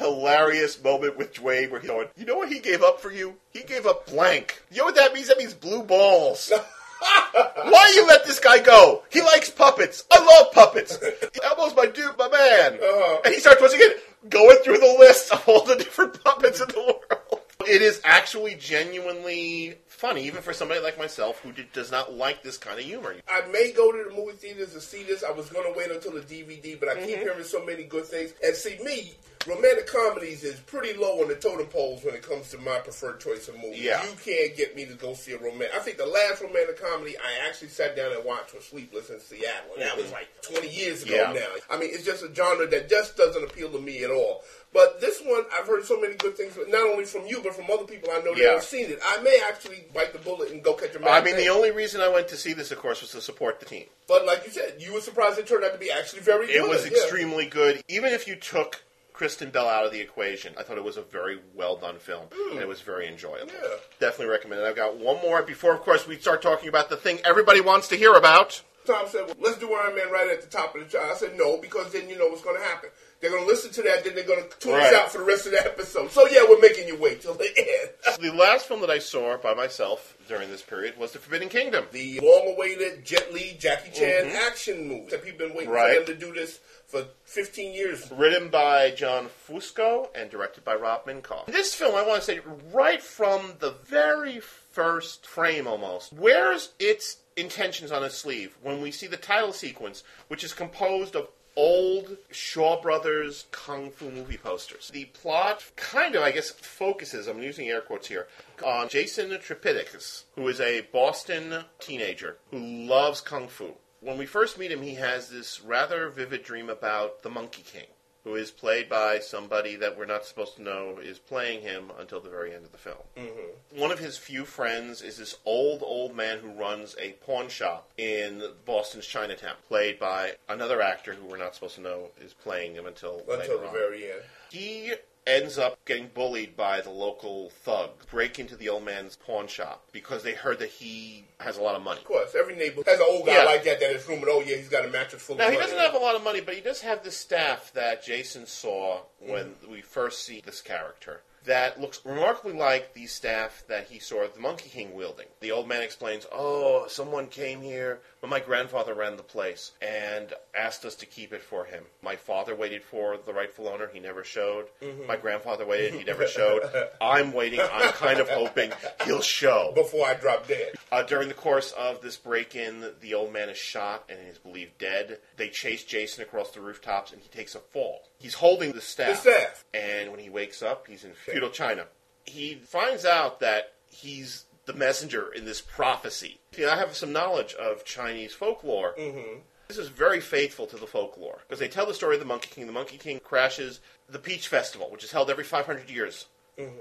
[0.77, 3.35] hilarious moment with Dwayne where he's going, You know what he gave up for you?
[3.53, 4.61] He gave up blank.
[4.71, 5.27] You know what that means?
[5.27, 6.51] That means blue balls.
[7.01, 9.03] Why you let this guy go?
[9.11, 10.03] He likes puppets.
[10.11, 10.97] I love puppets.
[11.43, 12.73] Elmo's my dude, my man.
[12.75, 13.21] Uh-huh.
[13.25, 13.91] And he starts once again
[14.29, 17.41] going through the list of all the different puppets in the world.
[17.67, 22.41] It is actually genuinely funny, even for somebody like myself who did, does not like
[22.41, 23.15] this kind of humor.
[23.29, 25.23] I may go to the movie theaters to see this.
[25.23, 27.05] I was going to wait until the DVD, but I Mm-hmm.
[27.05, 28.33] keep hearing so many good things.
[28.43, 29.13] And see, me,
[29.45, 33.19] romantic comedies is pretty low on the totem poles when it comes to my preferred
[33.19, 33.81] choice of movies.
[33.81, 34.01] Yeah.
[34.03, 35.71] You can't get me to go see a romantic.
[35.75, 39.19] I think the last romantic comedy I actually sat down and watched was Sleepless in
[39.19, 41.15] Seattle, and that was like 20 years ago.
[41.15, 41.33] Yeah.
[41.33, 41.47] now.
[41.69, 44.43] I mean, it's just a genre that just doesn't appeal to me at all.
[44.73, 47.65] But this one, I've heard so many good things, not only from you, but from
[47.71, 48.51] other people I know that Yeah.
[48.53, 48.99] have seen it.
[49.03, 51.09] I may actually bite the bullet and go catch a match.
[51.09, 53.59] I mean, the only reason I went to see this, of course, was to support
[53.59, 53.85] the team.
[54.07, 56.55] But like you said, you were surprised it turned out to be actually very good.
[56.57, 56.91] It was yeah.
[56.91, 57.81] extremely good.
[57.87, 58.83] Even if you took
[59.17, 62.27] Kristen Bell out of the equation, I thought it was a very well done film,
[62.31, 62.51] hmm.
[62.51, 63.51] and it was very enjoyable.
[63.51, 63.77] Yeah.
[63.99, 64.65] Definitely recommend it.
[64.65, 67.87] I've got one more before, of course, we start talking about the thing everybody wants
[67.87, 68.61] to hear about.
[68.85, 71.11] Tom said, well, let's do Iron Man right at the top of the chart.
[71.11, 72.89] I said, no, because then you know what's going to happen.
[73.19, 75.23] They're going to listen to that, then they're going to tune us out for the
[75.23, 76.11] rest of the episode.
[76.11, 77.89] So, yeah, we're making you wait till the end.
[78.21, 81.85] The last film that I saw by myself during this period was The Forbidden Kingdom.
[81.91, 85.09] the long-awaited Jet Li, Jackie Chan action movie.
[85.11, 85.71] That People have been waiting Mm-hmm.
[85.73, 86.05] Right.
[86.05, 88.09] for them to do this for 15 years.
[88.11, 91.45] Written by John Fusco and directed by Rob Minkoff.
[91.47, 92.39] This film, I want to say,
[92.73, 98.89] right from the very first frame almost, wears its intentions on its sleeve when we
[98.89, 101.27] see the title sequence, which is composed of
[101.57, 104.89] old Shaw Brothers kung fu movie posters.
[104.93, 108.27] The plot kind of, I guess, focuses, I'm using air quotes here,
[108.63, 113.73] on Jason Tripitikas, who is a Boston teenager who loves kung fu.
[113.99, 117.87] When we first meet him, he has this rather vivid dream about the Monkey King,
[118.23, 122.19] who is played by somebody that we're not supposed to know is playing him until
[122.19, 122.97] the very end of the film.
[123.15, 123.79] Mm-hmm.
[123.79, 127.89] One of his few friends is this old, old man who runs a pawn shop
[127.97, 132.73] in Boston's Chinatown, played by another actor who we're not supposed to know is playing
[132.73, 133.73] him until, Until the on.
[133.73, 134.21] very end.
[134.51, 134.93] He
[135.27, 139.83] ends up getting bullied by the local thugs, break into the old man's pawn shop
[139.91, 141.99] because they heard that he has a lot of money.
[141.99, 143.43] Of course, every neighbor has an old guy Yeah.
[143.43, 144.29] like that that is rumored.
[144.31, 146.23] Oh yeah, he's got a mattress full Now of he doesn't have a lot of
[146.23, 149.71] money, but he does have the staff that Jason saw when mm-hmm.
[149.71, 151.21] we first see this character.
[151.45, 155.27] That looks remarkably like the staff that he saw the Monkey King wielding.
[155.39, 160.33] The old man explains, "Oh, someone came here when my grandfather ran the place and
[160.55, 161.83] asked us to keep it for him.
[162.01, 164.67] My father waited for the rightful owner; he never showed.
[165.07, 166.63] My grandfather waited; he never showed.
[167.01, 167.59] I'm waiting.
[167.61, 168.71] I'm kind of hoping
[169.05, 170.73] he'll show." before I drop dead.
[170.91, 174.77] Uh, during the course of this break-in, the old man is shot and is believed
[174.77, 175.19] dead.
[175.35, 178.03] They chase Jason across the rooftops, and he takes a fall.
[178.19, 179.65] He's holding the staff, The staff.
[179.73, 181.85] and when he wakes up, he's in feudal China.
[182.25, 186.39] He finds out that he's the messenger in this prophecy.
[186.51, 188.93] See, I have some knowledge of Chinese folklore.
[188.99, 189.39] Mm-hmm.
[189.67, 192.49] This is very faithful to the folklore because they tell the story of the Monkey
[192.53, 192.67] King.
[192.67, 196.27] The Monkey King crashes the Peach Festival, which is held every 500 years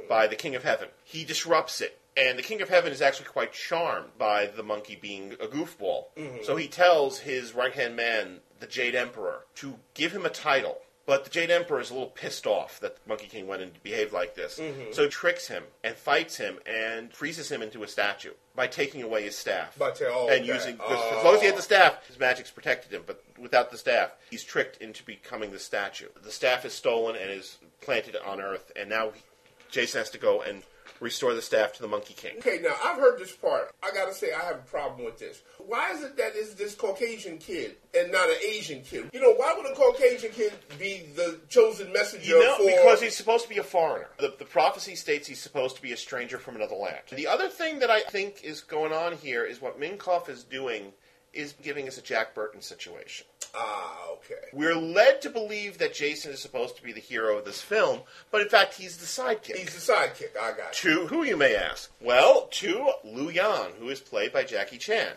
[0.08, 0.88] by the King of Heaven.
[1.04, 1.98] He disrupts it.
[2.16, 6.06] And the King of Heaven is actually quite charmed by the monkey being a goofball.
[6.44, 10.78] So he tells his right hand man, the Jade Emperor, to give him a title.
[11.06, 13.80] But the Jade Emperor is a little pissed off that the Monkey King went and
[13.84, 14.58] behaved like this.
[14.58, 14.92] Mm-hmm.
[14.92, 19.02] So he tricks him and fights him and freezes him into a statue by taking
[19.04, 19.78] away his staff.
[19.78, 20.52] By ta- oh, and okay.
[20.52, 21.16] using, Oh.
[21.18, 23.04] as long as he had the staff, his magic's protected him.
[23.06, 26.08] But without the staff, he's tricked into becoming the statue.
[26.24, 29.22] The staff is stolen and is planted on Earth, and now he-
[29.70, 30.64] Jason has to go and
[31.00, 32.36] restore the staff to the Monkey King.
[32.38, 33.70] Okay, now I've heard this part.
[33.82, 35.42] I gotta say I have a problem with this.
[35.58, 39.10] Why is it that it's this Caucasian kid and not an Asian kid?
[39.12, 42.64] You know, why would a Caucasian kid be the chosen messenger You know, for?
[42.64, 44.08] because he's supposed to be a foreigner.
[44.18, 47.00] The, the prophecy states he's supposed to be a stranger from another land.
[47.12, 50.92] The other thing that I think is going on here is what Minkoff is doing
[51.36, 53.26] is giving us a Jack Burton situation.
[53.54, 54.34] ah, okay.
[54.52, 58.00] We're led to believe that Jason is supposed to be the hero of this film,
[58.30, 59.56] but in fact, he's the sidekick.
[59.56, 60.36] He's the sidekick.
[60.40, 61.00] I got you.
[61.02, 61.90] To who, you may ask?
[62.00, 65.12] Well, to Lu Yan, who is played by Jackie Chan,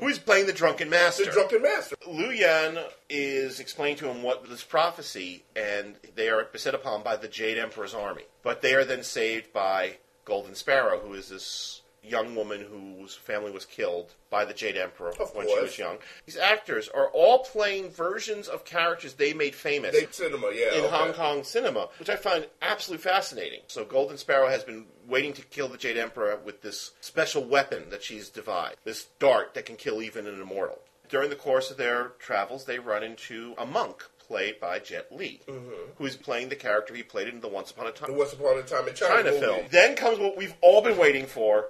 [0.00, 1.24] who is playing the drunken master.
[1.24, 1.96] The drunken master.
[2.06, 7.16] Lu Yan is explaining to him what this prophecy, and they are beset upon by
[7.16, 8.22] the Jade Emperor's army.
[8.42, 13.50] But they are then saved by Golden Sparrow, who is this young woman whose family
[13.50, 15.98] was killed by the Jade Emperor Of when she was young.
[16.26, 20.74] These actors are all playing versions of characters they made famous They cinema, yeah.
[20.74, 20.96] in okay.
[20.96, 23.60] Hong Kong cinema, which I find absolutely fascinating.
[23.66, 27.90] So Golden Sparrow has been waiting to kill the Jade Emperor with this special weapon
[27.90, 30.78] that she's devised, this dart that can kill even an immortal.
[31.08, 35.40] During the course of their travels, they run into a monk played by Jet Li,
[35.48, 35.70] mm-hmm.
[35.96, 38.32] who is playing the character he played in the Once Upon a The Time Once
[38.32, 39.64] Upon a Time in China, China film.
[39.70, 41.66] Then comes what we've all been waiting for.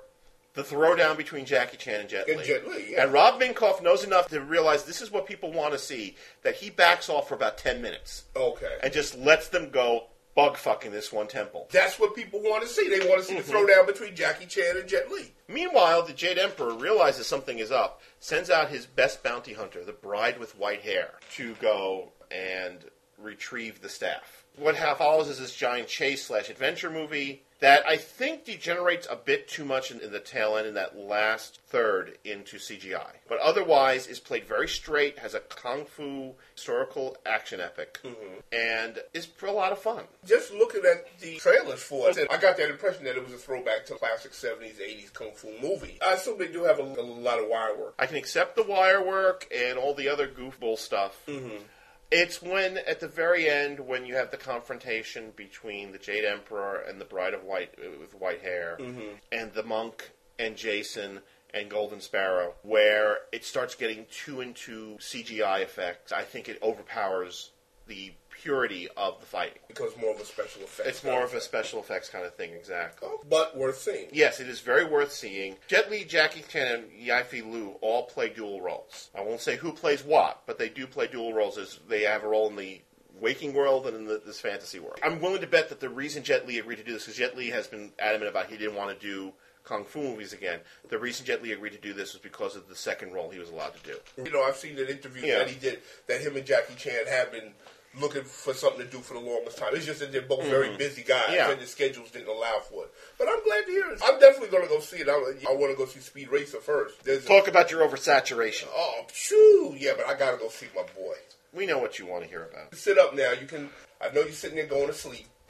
[0.55, 2.45] The throwdown between Jackie Chan and Jet And Li.
[2.47, 3.05] Jet Li, yeah.
[3.05, 6.57] And Rob Minkoff knows enough to realize this is what people want to see, that
[6.57, 8.77] he backs off for about 10 minutes Okay.
[8.83, 11.69] and just lets them go bug fucking this one temple.
[11.71, 12.89] That's what people want to see.
[12.89, 13.51] They want to see Mm-hmm.
[13.51, 15.33] the throwdown between Jackie Chan and Jet Li.
[15.49, 19.93] Meanwhile, the Jade Emperor realizes something is up, sends out his best bounty hunter, the
[19.93, 22.79] bride with white hair, to go and
[23.19, 24.45] retrieve the staff.
[24.57, 29.17] What ha- follows is this giant chase slash adventure movie that I think degenerates a
[29.17, 33.11] bit too much in, in the tail end in that last third into CGI.
[33.29, 38.41] But otherwise is played very straight, has a kung fu historical action epic, mm-hmm.
[38.53, 40.05] and is a lot of fun.
[40.27, 43.39] Just looking at the trailers for it, I got that impression that it was a
[43.39, 45.99] throwback to classic 70s, 80s kung fu movie.
[46.07, 47.95] I assume they do have a, a lot of wire work.
[47.99, 51.21] I can accept the wire work and all the other goofball stuff.
[51.27, 51.65] Mm-hmm.
[52.11, 56.81] It's when, at the very end, when you have the confrontation between the Jade Emperor
[56.81, 59.15] and the Bride of White uh, with white hair, mm-hmm.
[59.31, 61.21] and the monk and Jason
[61.55, 66.13] and Golden Sparrow, where it starts getting too into CGI effects.
[66.13, 67.51] I think it overpowers
[67.87, 69.59] the purity of the fighting.
[69.69, 70.89] Because more of a special effect.
[70.89, 73.07] It's more of a special effects kind of thing, exactly.
[73.11, 74.09] Oh, but worth seeing.
[74.13, 75.57] Yes, it is very worth seeing.
[75.69, 79.11] Jet Li, Jackie Chan, and Yai Lu all play dual roles.
[79.15, 82.25] I won't say who plays what, but they do play dual roles as they have
[82.25, 82.81] a role in the
[83.21, 84.99] waking world and in the, this fantasy world.
[85.03, 87.37] I'm willing to bet that the reason Jet Li agreed to do this, because Jet
[87.37, 89.33] Li has been adamant about he didn't want to do
[89.63, 90.61] kung fu movies again.
[90.89, 93.39] The reason Jet Li agreed to do this was because of the second role he
[93.39, 94.25] was allowed to do.
[94.25, 95.39] You know, I've seen an interview Yeah.
[95.41, 97.53] that he did that him and Jackie Chan have been
[97.99, 99.71] looking for something to do for the longest time.
[99.75, 101.35] It's just that they're both very busy guys Mm-hmm.
[101.35, 101.51] Yeah.
[101.51, 102.93] and the schedules didn't allow for it.
[103.19, 104.01] But I'm glad to hear it.
[104.05, 105.09] I'm definitely going to go see it.
[105.09, 105.13] I,
[105.51, 107.03] I want to go see Speed Racer first.
[107.05, 108.69] There's a- Talk about your oversaturation.
[108.75, 111.15] oh, shoo, yeah, but I got to go see my boy.
[111.53, 112.75] We know what you want to hear about.
[112.77, 113.33] Sit up now.
[113.33, 113.71] You can.
[114.01, 115.27] I know you're sitting there going to sleep.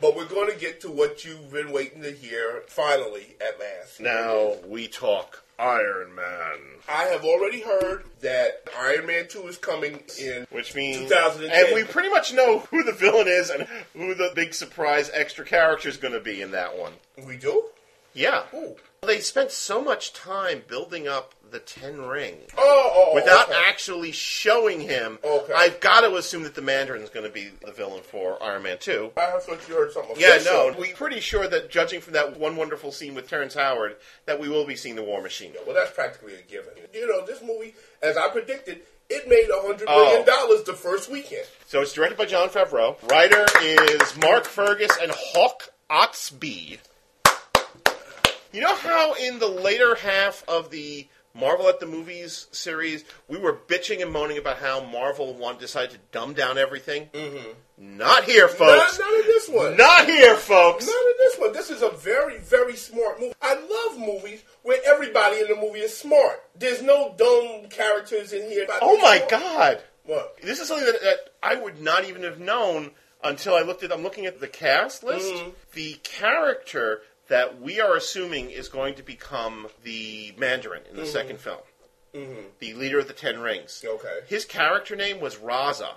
[0.00, 4.00] but we're going to get to what you've been waiting to hear finally at last.
[4.00, 6.58] Now we talk Iron Man.
[6.88, 10.46] I have already heard that Iron Man 2 is coming in.
[10.50, 11.50] Which means, 2010.
[11.66, 15.44] and we pretty much know who the villain is and who the big surprise extra
[15.44, 16.92] character is going to be in that one.
[17.26, 17.64] We do?
[18.18, 18.74] Yeah, Ooh.
[19.02, 23.62] they spent so much time building up the Ten Ring Oh, oh, oh without okay.
[23.68, 25.18] actually showing him.
[25.24, 25.52] Okay.
[25.56, 28.64] I've got to assume that the Mandarin is going to be the villain for Iron
[28.64, 29.12] Man Two.
[29.16, 30.16] I thought you heard something.
[30.18, 30.52] Yeah, official.
[30.72, 33.96] no, we're pretty sure that judging from that one wonderful scene with Terrence Howard,
[34.26, 35.52] that we will be seeing the War Machine.
[35.64, 36.72] Well, that's practically a given.
[36.92, 40.04] You know, this movie, as I predicted, it made a hundred Oh.
[40.04, 41.46] million dollars the first weekend.
[41.68, 42.96] So it's directed by Jon Favreau.
[43.10, 46.78] Writer is Mark Fergus and Hawk Ostby.
[48.58, 53.38] You know how in the later half of the Marvel at the Movies series, we
[53.38, 57.06] were bitching and moaning about how Marvel wanted decided to dumb down everything?
[57.12, 57.96] Mm-hmm.
[57.96, 58.98] Not here, folks.
[58.98, 59.76] Not, not in this one.
[59.76, 60.88] Not here, folks.
[60.88, 61.52] Not in this one.
[61.52, 63.32] This is a very, very smart movie.
[63.40, 66.42] I love movies where everybody in the movie is smart.
[66.58, 68.66] There's no dumb characters in here.
[68.82, 69.80] Oh my God!
[70.02, 70.36] What?
[70.42, 72.90] This is something that, that I would not even have known
[73.22, 73.92] until I looked at.
[73.92, 75.32] I'm looking at the cast list.
[75.32, 75.50] Mm-hmm.
[75.74, 81.38] The character that we are assuming is going to become the Mandarin in the second
[81.40, 81.58] film,
[82.58, 83.82] the leader of the Ten Rings.
[83.84, 83.94] Mm-hmm.
[83.96, 84.18] Okay.
[84.26, 85.90] His character name was Raza,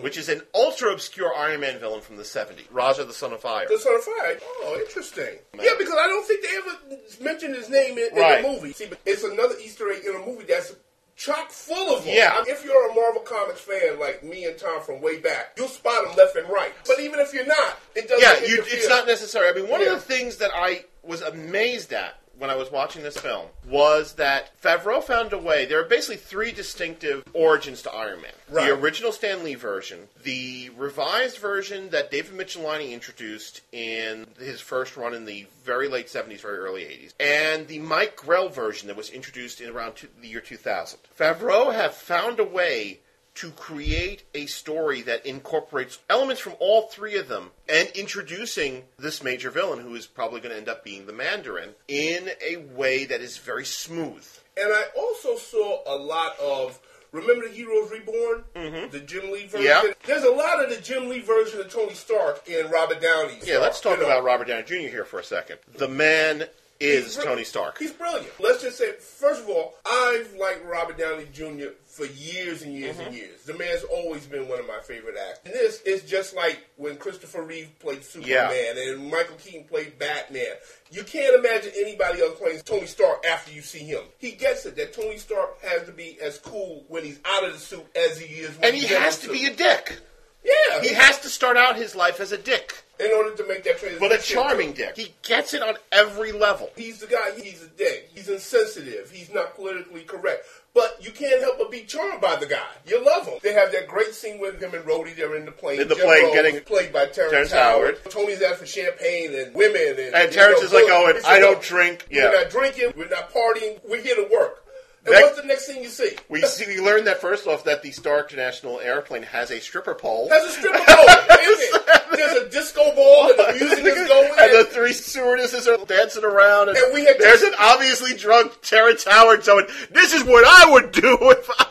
[0.00, 2.66] which is an ultra obscure Iron Man villain from the '70s.
[2.72, 3.66] Raza, the Son of Fire.
[3.68, 4.38] The Son of Fire.
[4.62, 5.38] Oh, interesting.
[5.54, 8.42] Yeah, because I don't think they ever mentioned his name in, in Right.
[8.42, 8.72] the movie.
[8.72, 10.74] See, but it's another Easter egg in a movie that's
[11.18, 12.14] chock full of them.
[12.14, 12.42] Yeah.
[12.46, 16.04] If you're a Marvel Comics fan like me and Tom from way back, you'll spot
[16.06, 16.72] them left and right.
[16.86, 18.22] But even if you're not, it doesn't.
[18.22, 19.48] yeah, you, it's not necessary.
[19.48, 19.88] I mean, one Yeah.
[19.88, 24.14] of the things that I was amazed at when I was watching this film was
[24.14, 25.66] that Favreau found a way.
[25.66, 28.66] There are basically three distinctive origins to Iron Man: Right.
[28.66, 34.96] the original Stan Lee version, the revised version that David Michelinie introduced in his first
[34.96, 38.96] run in the very late '70s, very early '80s, and the Mike Grell version that
[38.96, 40.98] was introduced in around two, the year 2000.
[41.18, 43.00] Favreau have found a way
[43.38, 49.22] to create a story that incorporates elements from all three of them and introducing this
[49.22, 53.04] major villain who is probably going to end up being the Mandarin in a way
[53.04, 54.26] that is very smooth.
[54.60, 56.80] And I also saw a lot of.
[57.12, 58.44] Remember the Heroes Reborn?
[58.54, 58.90] Mm-hmm.
[58.90, 59.66] The Jim Lee version?
[59.66, 59.82] Yeah.
[60.04, 63.38] There's a lot of the Jim Lee version of Tony Stark in Robert Downey.
[63.44, 64.10] Yeah, let's talk you know.
[64.10, 64.74] about Robert Downey Jr.
[64.74, 65.58] here for a second.
[65.76, 66.48] The man
[66.80, 67.78] is Tony Stark.
[67.78, 68.28] He's brilliant.
[68.38, 71.70] Let's just say, first of all, I've liked Robert Downey Jr.
[71.86, 73.06] for years and years Mm-hmm.
[73.06, 73.42] and years.
[73.42, 75.40] The man's always been one of my favorite actors.
[75.44, 78.92] And this is just like when Christopher Reeve played Superman Yeah.
[78.92, 80.54] and Michael Keaton played Batman.
[80.92, 84.02] You can't imagine anybody else playing Tony Stark after you see him.
[84.18, 87.52] He gets it that Tony Stark has to be as cool when he's out of
[87.54, 88.92] the suit as he is when he's in it.
[88.92, 89.98] and he in has to be a dick.
[90.44, 90.80] yeah.
[90.82, 93.78] He has to start out his life as a dick, in order to make that
[93.78, 93.98] transition.
[94.00, 94.96] but a charming dick.
[94.96, 96.70] He gets it on every level.
[96.76, 98.10] He's the guy, he's a dick.
[98.14, 99.10] He's insensitive.
[99.10, 100.46] He's not politically correct.
[100.74, 102.66] But you can't help but be charmed by the guy.
[102.86, 103.38] You love him.
[103.42, 105.16] They have that great scene with him and Rhodey.
[105.16, 105.80] They're in the plane.
[105.80, 107.98] In the Jim plane, Rose, getting- played by Terrence, Terrence Howard.
[107.98, 108.10] Howard.
[108.10, 109.96] Tony's out for champagne and women.
[109.98, 112.06] And, And Terrence know, is like, oh, and I don't drink.
[112.10, 112.24] Yeah.
[112.30, 112.92] We're not drinking.
[112.96, 113.80] We're not partying.
[113.88, 114.64] We're here to work.
[115.08, 116.16] And That- what's the next thing you see?
[116.28, 119.94] We see, we learned that first off that the Stark International airplane has a stripper
[119.94, 120.28] pole.
[120.30, 121.06] Has a stripper pole.
[122.16, 124.30] There's a disco ball and the music is going.
[124.38, 128.52] and the three stewardesses are dancing around, and, And we had there's an obviously drunk
[128.62, 131.66] Terrence Howard going, "This is what I would do if I."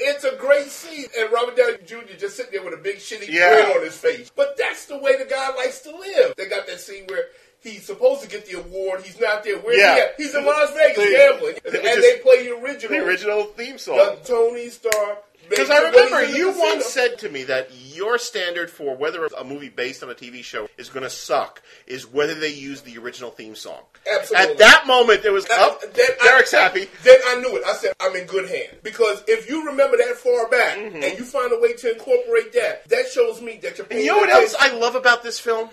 [0.00, 2.14] It's a great scene, and Robert Downey Jr.
[2.18, 3.62] just sitting there with a big shitty Yeah.
[3.64, 4.30] grin on his face.
[4.34, 6.34] But that's the way the guy likes to live.
[6.36, 7.26] They got that scene where
[7.62, 9.02] he's supposed to get the award.
[9.02, 9.58] He's not there.
[9.58, 9.94] Where's Yeah.
[9.94, 10.14] he at?
[10.16, 13.74] He's in Las Vegas The- gambling, and is- they play the original, the original theme
[13.74, 14.16] the song.
[14.24, 15.24] Tony Stark.
[15.48, 19.44] Because I remember the you once said to me that your standard for whether a
[19.44, 22.98] movie based on a TV show is going to suck is whether they use the
[22.98, 23.80] original theme song.
[24.12, 24.52] Absolutely.
[24.52, 25.80] At that moment, there was up.
[25.82, 26.88] Oh, then I- Derrick's happy.
[27.02, 27.62] Then I knew it.
[27.64, 28.74] I said, I'm in good hands.
[28.82, 31.02] Because if you remember that far back mm-hmm.
[31.02, 34.06] and you find a way to incorporate that, that shows me that you're And you
[34.08, 34.54] know what else.
[34.58, 35.70] I love about this film?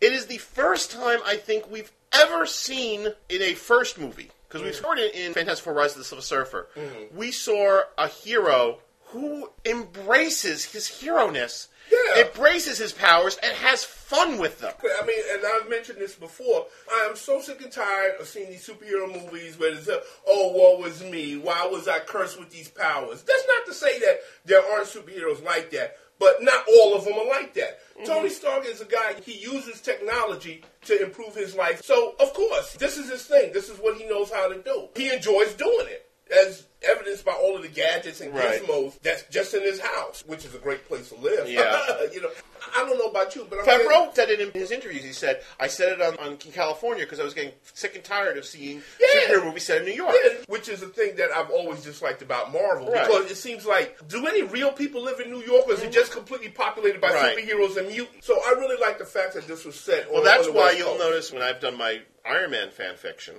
[0.00, 4.62] It is the first time I think we've ever seen in a first movie, because
[4.62, 4.96] we've mm.
[4.96, 6.68] seen it in Fantastic Four: Rise of the Silver Surfer.
[6.76, 7.16] Mm-hmm.
[7.16, 12.26] We saw a hero who embraces his hero ness, Yeah.
[12.26, 14.74] embraces his powers, and has fun with them.
[14.82, 16.66] I mean, and I've mentioned this before.
[16.92, 20.78] I am so sick and tired of seeing these superhero movies where it's, oh, woe
[20.78, 21.38] was me.
[21.38, 23.22] Why was I cursed with these powers?
[23.22, 27.14] That's not to say that there aren't superheroes like that, but not all of them
[27.14, 27.78] are like that.
[27.94, 28.04] Mm-hmm.
[28.04, 31.82] Tony Stark is a guy, he uses technology to improve his life.
[31.82, 33.52] So, of course, this is his thing.
[33.52, 34.88] This is what he knows how to do.
[34.96, 36.07] He enjoys doing it.
[36.30, 38.62] As evidenced by all of the gadgets and Right.
[38.62, 41.48] gizmos that's just in his house, which is a great place to live.
[41.48, 41.80] Yeah.
[42.12, 42.30] you know,
[42.76, 45.02] I don't know about you, but I'm Favreau said it in his interviews.
[45.02, 48.36] He said, "I said it on, on California because I was getting sick and tired
[48.36, 49.06] of seeing Yeah.
[49.22, 52.22] superhero movies set in New York." Yeah, which is a thing that I've always disliked
[52.22, 53.06] about Marvel Right.
[53.06, 55.90] because it seems like do any real people live in New York or is it
[55.90, 57.36] just completely populated by Right.
[57.36, 58.26] superheroes and mutants?
[58.26, 60.08] So I really like the fact that this was set.
[60.10, 63.36] Well, on, that's the why you'll notice when I've done my Iron Man fan fiction,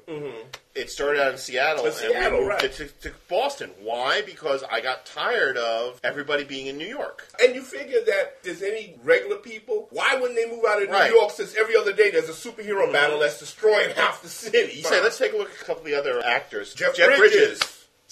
[0.76, 2.64] it started out in Seattle, In and Seattle, we moved right.
[2.64, 3.70] it to, to Boston.
[3.82, 4.22] Why?
[4.22, 7.28] Because I got tired of everybody being in New York.
[7.44, 10.94] And you figure that there's any regular people, why wouldn't they move out of New
[10.96, 11.08] Right.
[11.10, 11.16] Mm-hmm.
[11.16, 14.78] York since every other day there's a superhero battle that's destroying half the city?
[14.78, 16.74] You say, let's take a look at a couple of the other actors.
[16.74, 17.60] Jeff Bridges.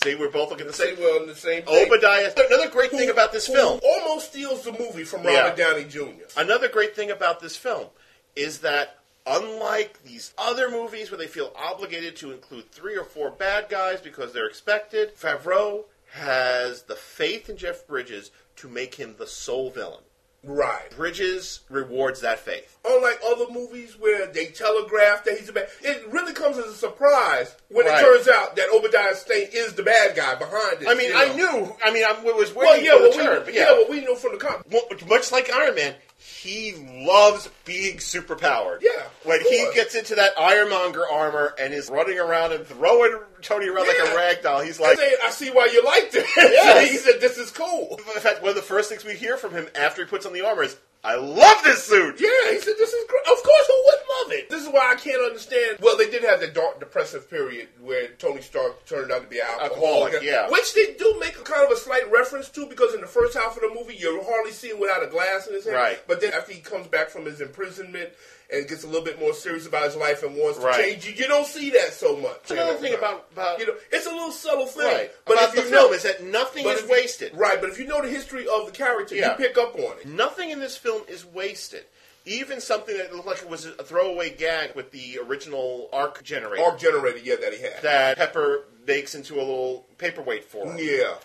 [0.04, 0.96] See, we're both looking the same.
[1.00, 1.88] well in the same thing.
[1.88, 2.32] Obadiah.
[2.38, 3.80] Another great thing about this Who film.
[3.84, 5.72] almost steals the movie from Robert Yeah.
[5.72, 6.12] Downey Jr.
[6.38, 7.88] Another great thing about this film
[8.36, 8.97] is that
[9.28, 14.00] unlike these other movies where they feel obligated to include three or four bad guys
[14.02, 19.70] because they're expected, Favreau has the faith in Jeff Bridges to make him the sole
[19.70, 20.04] villain.
[20.44, 20.90] Right.
[20.96, 22.78] Bridges rewards that faith.
[22.86, 26.74] Unlike other movies where they telegraph that he's a bad, it really comes as a
[26.76, 28.00] surprise when Right.
[28.00, 30.88] it turns out that Obadiah Stane is the bad guy behind it.
[30.88, 31.36] I mean, I know.
[31.66, 31.76] knew.
[31.84, 33.60] I mean, I was waiting Well, yeah, for well, the we, turn, but yeah.
[33.62, 33.72] yeah.
[33.74, 34.62] well, we know from the comic.
[34.72, 36.74] Well, much like Iron Man, he
[37.06, 38.80] loves being superpowered.
[38.82, 43.68] Yeah, When he gets into that Ironmonger armor and is running around and throwing Tony
[43.70, 44.98] around like a rag doll, he's like.
[45.00, 46.26] I see why you liked it.
[46.38, 46.90] Yes.
[46.92, 49.52] he said, "This is cool." In fact, one of the first things we hear from
[49.54, 52.76] him after he puts on the armor is, "I love this suit." Yeah, he said,
[52.78, 54.50] "This is great." Of course, who wouldn't love it?
[54.50, 55.78] This is why I can't understand.
[55.82, 59.40] Well, they did have the dark, depressive period where Tony Stark turned out to be
[59.40, 60.50] an alcoholic, Alcoholic, yeah.
[60.50, 63.38] which they do make a kind of a slight reference to because in the first
[63.38, 65.76] half of the movie, you hardly see him without a glass in his hand.
[65.76, 66.02] Right.
[66.08, 68.10] But then after he comes back from his imprisonment
[68.52, 70.76] and gets a little bit more serious about his life and wants Right.
[70.76, 72.50] to change, you, you don't see that so much.
[72.50, 74.86] Another You know, thing about- about- you know, it's a little subtle thing.
[74.86, 75.12] Right.
[75.26, 77.32] But about if the you film know, is that nothing is you- wasted.
[77.36, 77.60] right?
[77.60, 79.32] But if you know the history of the character, Yeah.
[79.32, 80.06] you pick up on it.
[80.06, 81.86] Nothing in this film is wasted.
[82.26, 86.62] Even something that looked like it was a throwaway gag with the original arc generator
[86.64, 87.82] Arc generator, yeah, that he had.
[87.84, 90.78] that Pepper makes into a little paperweight for him.
[90.78, 91.16] yeah.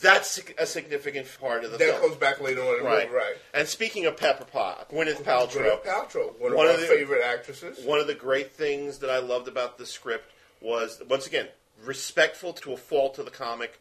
[0.00, 2.00] That's a significant part of the That film.
[2.00, 3.06] comes back later on in right.
[3.08, 3.34] movie, right?
[3.54, 6.88] And speaking of Pepper Pot, Gwyneth Paltrow, Gwyneth Paltrow, one, One of of my the-
[6.88, 7.84] favorite actresses.
[7.84, 10.30] one of the great things that I loved about the script
[10.60, 11.48] was, once again,
[11.84, 13.80] respectful to a fault to the comic.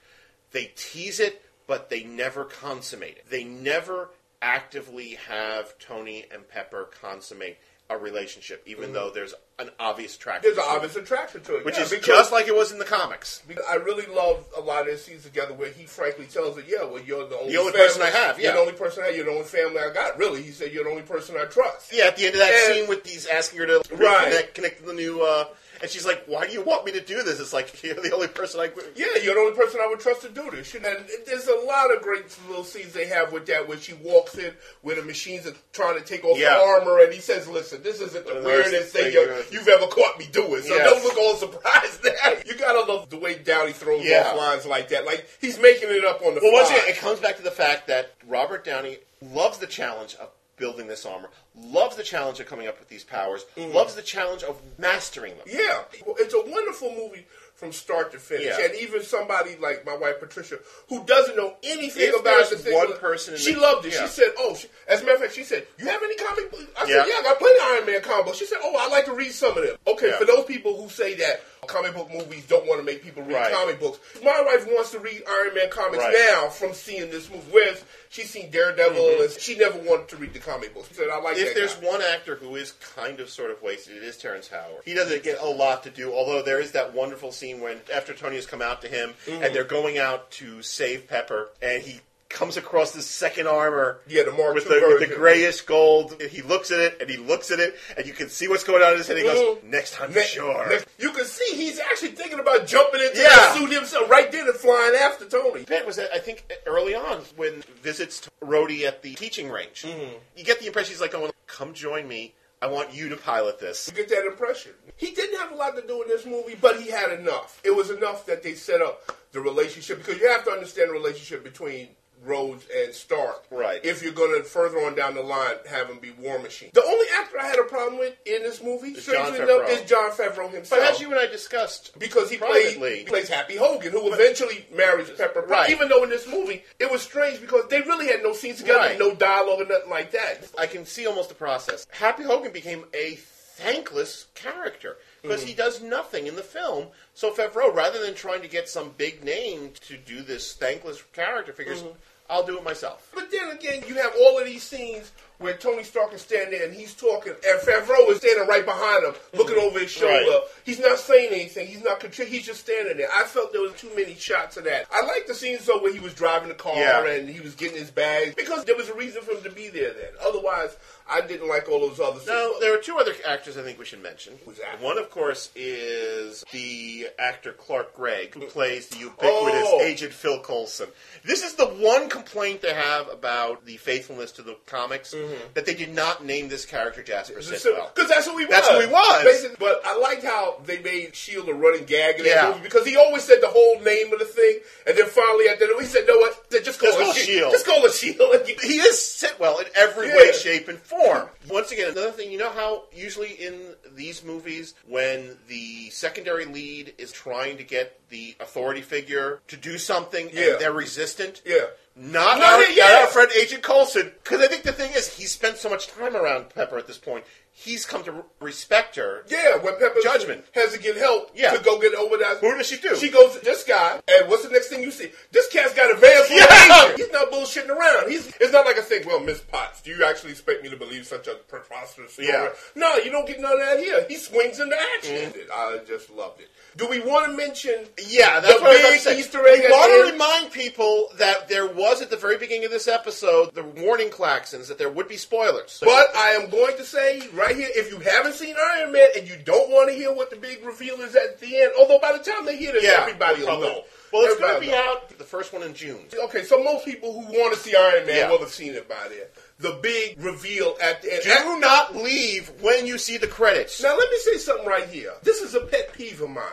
[0.52, 3.30] They tease it, but they never consummate it.
[3.30, 4.10] They never
[4.42, 7.58] actively have Tony and Pepper consummate
[7.90, 10.50] a relationship, even though there's an obvious attraction.
[10.52, 10.58] Mm-hmm.
[10.58, 12.86] There's an obvious attraction to it, which yeah, is just like it was in the
[12.86, 13.42] comics.
[13.70, 16.84] I really love a lot of their scenes together where he frankly tells her, "Yeah,
[16.84, 18.44] well, you're the only, only family- person I have, yeah.
[18.46, 19.16] you're the only person I have.
[19.16, 21.94] You're the only family I got." Really, he said, "You're the only person I trust."
[21.94, 24.34] Yeah, at the end of that And- scene with these asking her to Right.
[24.34, 25.46] reconnect, connect to the new, uh,
[25.82, 28.12] and she's like, "Why do you want me to do this?" It's like you're the
[28.14, 28.70] only person I.
[28.96, 30.74] Yeah, you're the only person I would trust to do this.
[30.76, 30.86] And
[31.26, 34.54] there's a lot of great little scenes they have with that, where she walks in
[34.82, 36.56] where the machines are trying to take off Yeah.
[36.58, 39.44] the armor, and he says, "Listen, this isn't the The weirdest thing thing you- you-
[39.52, 40.90] you've ever caught me doing." So Yes.
[40.92, 42.04] don't look all surprised.
[42.04, 44.30] Now you gotta love the way Downey throws Yeah.
[44.30, 45.06] off lines like that.
[45.06, 46.62] Like he's making it up on the Well, fly.
[46.62, 50.30] once again, it comes back to the fact that Robert Downey loves the challenge of
[50.58, 53.74] building this armor, loves the challenge of coming up with these powers, mm.
[53.74, 55.46] loves the challenge of mastering them.
[55.48, 58.66] Yeah, Well, it's a wonderful movie from start to finish, Yeah.
[58.66, 62.74] and even somebody like my wife Patricia, who doesn't know anything If about the thing,
[62.76, 63.94] one person she the- loved it.
[63.94, 64.02] yeah.
[64.04, 66.52] She said, "Oh, she, as a matter of fact, she said, you have any comic
[66.52, 67.04] books?" I Yeah.
[67.04, 69.06] said, "Yeah, I got plenty of Iron Man comic books." She said, "Oh, I like
[69.06, 72.46] to read some of them." Okay, for those people who say that comic book movies
[72.48, 73.54] don't want to make people read Right.
[73.54, 76.16] comic books, my wife wants to read Iron Man comics Right.
[76.32, 77.44] now from seeing this movie.
[77.52, 80.90] Whereas she's seen Daredevil, and she never wanted to read the comic books.
[80.90, 81.42] She said, "I like Mm-hmm.
[81.46, 84.18] If that." there's guy." one actor who is kind of sort of wasted, it is
[84.18, 84.82] Terrence Howard.
[84.86, 88.14] He doesn't get a lot to do, although there is that wonderful scene when after
[88.14, 89.44] Tony has come out to him Mm-hmm.
[89.44, 94.00] and they're going out to save Pepper, and he comes across this second armor.
[94.08, 96.22] Yeah, the Mark with the, with the grayish gold.
[96.22, 98.84] He looks at it and he looks at it, and you can see what's going
[98.84, 99.18] on in his head.
[99.18, 99.58] He goes.
[99.64, 103.18] "Next time, for Ne- sure." ne- You can see he's actually thinking about jumping into
[103.18, 103.30] Yeah.
[103.30, 105.64] that suit himself right there and flying after Tony.
[105.64, 109.84] That was, I think, early on when visits to Rhodey at the teaching range.
[109.84, 110.16] Mm-hmm.
[110.36, 112.34] You get the impression he's like, going, "Come join me.
[112.62, 114.72] I want you to pilot this." You get that impression.
[114.98, 117.62] He didn't have a lot to do in this movie, but he had enough.
[117.64, 120.94] It was enough that they set up the relationship because you have to understand the
[120.94, 121.90] relationship between
[122.24, 123.46] Rhodes and Stark.
[123.52, 123.80] Right.
[123.84, 126.70] If you're going to further on down the line have him be War Machine.
[126.74, 129.70] The only actor I had a problem with in this movie, Is strangely Jon enough,
[129.70, 130.82] is Jon Favreau himself.
[130.82, 134.12] But as you and I discussed, because he privately, played, he plays Happy Hogan, who
[134.14, 135.52] eventually marries Pepper Potts.
[135.52, 135.70] Right.
[135.70, 138.80] Even though in this movie it was strange because they really had no scenes together,
[138.80, 139.00] Right.
[139.00, 140.50] no dialogue or nothing like that.
[140.58, 141.88] I can see almost the process.
[141.92, 146.88] Happy Hogan became a thankless character because he does nothing in the film.
[147.14, 151.54] So Favreau, rather than trying to get some big name to do this thankless character,
[151.54, 151.98] figures mm-hmm.
[152.30, 153.10] I'll do it myself.
[153.16, 156.68] But then again, you have all of these scenes where Tony Stark is standing there
[156.68, 159.38] and he's talking, and Favreau is standing right behind him, mm-hmm.
[159.38, 160.14] looking over his shoulder.
[160.14, 160.42] Right.
[160.66, 161.68] He's not saying anything.
[161.68, 162.40] He's not contributing.
[162.40, 163.08] He's just standing there.
[163.14, 164.88] I felt there was too many shots of that.
[164.92, 167.08] I like the scenes though where he was driving the car Yeah.
[167.08, 169.70] and he was getting his bags because there was a reason for him to be
[169.70, 169.94] there.
[169.94, 170.76] Then, otherwise,
[171.10, 172.20] I didn't like all those other.
[172.20, 172.60] Scenes.
[172.60, 174.34] there are two other actors I think we should mention.
[174.46, 174.82] Who's that?
[174.82, 178.50] One, of course, is the actor Clark Gregg, who mm.
[178.50, 179.82] plays the ubiquitous Oh.
[179.82, 180.88] Agent Phil Coulson.
[181.24, 185.34] This is the one complaint they have about the faithfulness to the comics, mm-hmm.
[185.54, 187.94] that they did not name this character Jasper Sitwell.
[187.94, 188.52] Because that's who he was.
[188.56, 189.24] That's who he was.
[189.24, 192.48] Basically, but I liked how they made Shield a running gag in that Yeah.
[192.50, 195.60] movie because he always said the whole name of the thing, and then finally at
[195.60, 196.50] the end he said, "No, what?
[196.64, 197.22] Just call Just it.
[197.26, 197.52] Shield.
[197.52, 200.18] Just call it Shield." He is Sitwell in every Yeah.
[200.18, 200.97] way, shape, and form.
[201.50, 206.94] Once again, another thing, you know how usually in these movies, when the secondary lead
[206.98, 210.52] is trying to get the authority figure to do something Yeah.
[210.54, 211.42] and they're resistant?
[211.46, 211.66] Yeah.
[212.00, 214.12] Not, Not our, not our friend Agent Coulson.
[214.24, 217.00] Because I think the thing is, he spent so much time around Pepper at this
[217.00, 219.24] point, he's come to respect her.
[219.30, 220.46] Yeah, when Pepper Judgment.
[220.54, 221.52] has to get help Yeah.
[221.58, 222.38] to go get over that.
[222.38, 222.96] Who does she do?
[222.96, 225.12] She goes to this guy, and what's the next thing you see?
[225.32, 226.96] This cat's got a van full Yeah.
[226.96, 228.12] He's not bullshitting around.
[228.12, 230.78] He's it's not like I think, well, Miss Potts, do you actually expect me to
[230.78, 232.28] believe such a preposterous story?
[232.28, 232.50] Yeah.
[232.76, 234.06] No, you don't get none of that here.
[234.08, 235.32] He swings into action.
[235.32, 235.52] Mm-hmm.
[235.52, 236.50] I just loved it.
[236.76, 239.20] Do we want to mention Yeah, that's the what I was big to say.
[239.20, 242.72] Easter egg We want to remind people that there was at the very beginning of
[242.72, 245.80] this episode the warning klaxons that there would be spoilers.
[245.84, 249.28] But I am going to say right here, if you haven't seen Iron Man and
[249.28, 252.12] you don't want to hear what the big reveal is at the end, although by
[252.18, 253.84] the time they hear this, yeah, everybody we'll know.
[254.14, 256.06] Well, it's going to be will out the first one in June.
[256.26, 258.30] Okay, so most people who want to see Iron Man Yeah.
[258.30, 259.26] will have seen it by then.
[259.60, 261.24] The big reveal at the end.
[261.24, 263.82] Do not leave when you see the credits.
[263.82, 265.14] Now, let me say something right here.
[265.24, 266.44] This is a pet peeve of mine.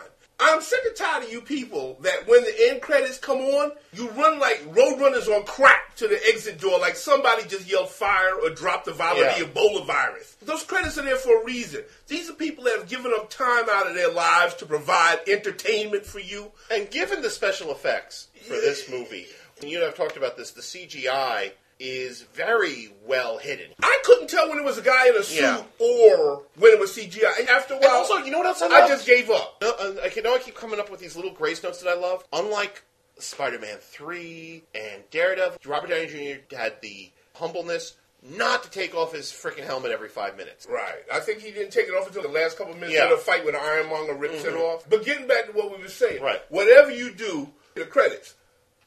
[0.41, 4.11] I'm sick and tired of you people that when the end credits come on, you
[4.11, 8.51] run like roadrunners on crack to the exit door like somebody just yelled fire or
[8.51, 8.93] dropped Yeah.
[8.93, 10.37] of the Ebola virus.
[10.43, 11.85] Those credits are there for a reason.
[12.09, 16.05] These are people that have given up time out of their lives to provide entertainment
[16.05, 16.51] for you.
[16.71, 19.27] And given the special effects for this movie,
[19.63, 23.71] you and I've talked about this, the CGI is very well hidden.
[23.83, 25.63] I couldn't tell when it was a guy in a suit Yeah.
[25.79, 27.47] or when it was CGI.
[27.49, 29.63] After a And while, also, you know what else I I just gave up.
[29.63, 31.95] Uh, I can- know I keep coming up with these little grace notes that I
[31.95, 32.25] love.
[32.33, 32.83] Unlike
[33.19, 36.57] Spider-Man three and Daredevil, Robert Downey Jr.
[36.57, 40.67] had the humbleness not to take off his freaking helmet every five minutes.
[40.69, 41.05] Right.
[41.13, 43.05] I think he didn't take it off until the last couple minutes Yeah.
[43.05, 44.85] of the fight when Ironmonger rips it off.
[44.89, 46.41] But getting back to what we were saying, Right.
[46.49, 48.35] whatever you do, the credits.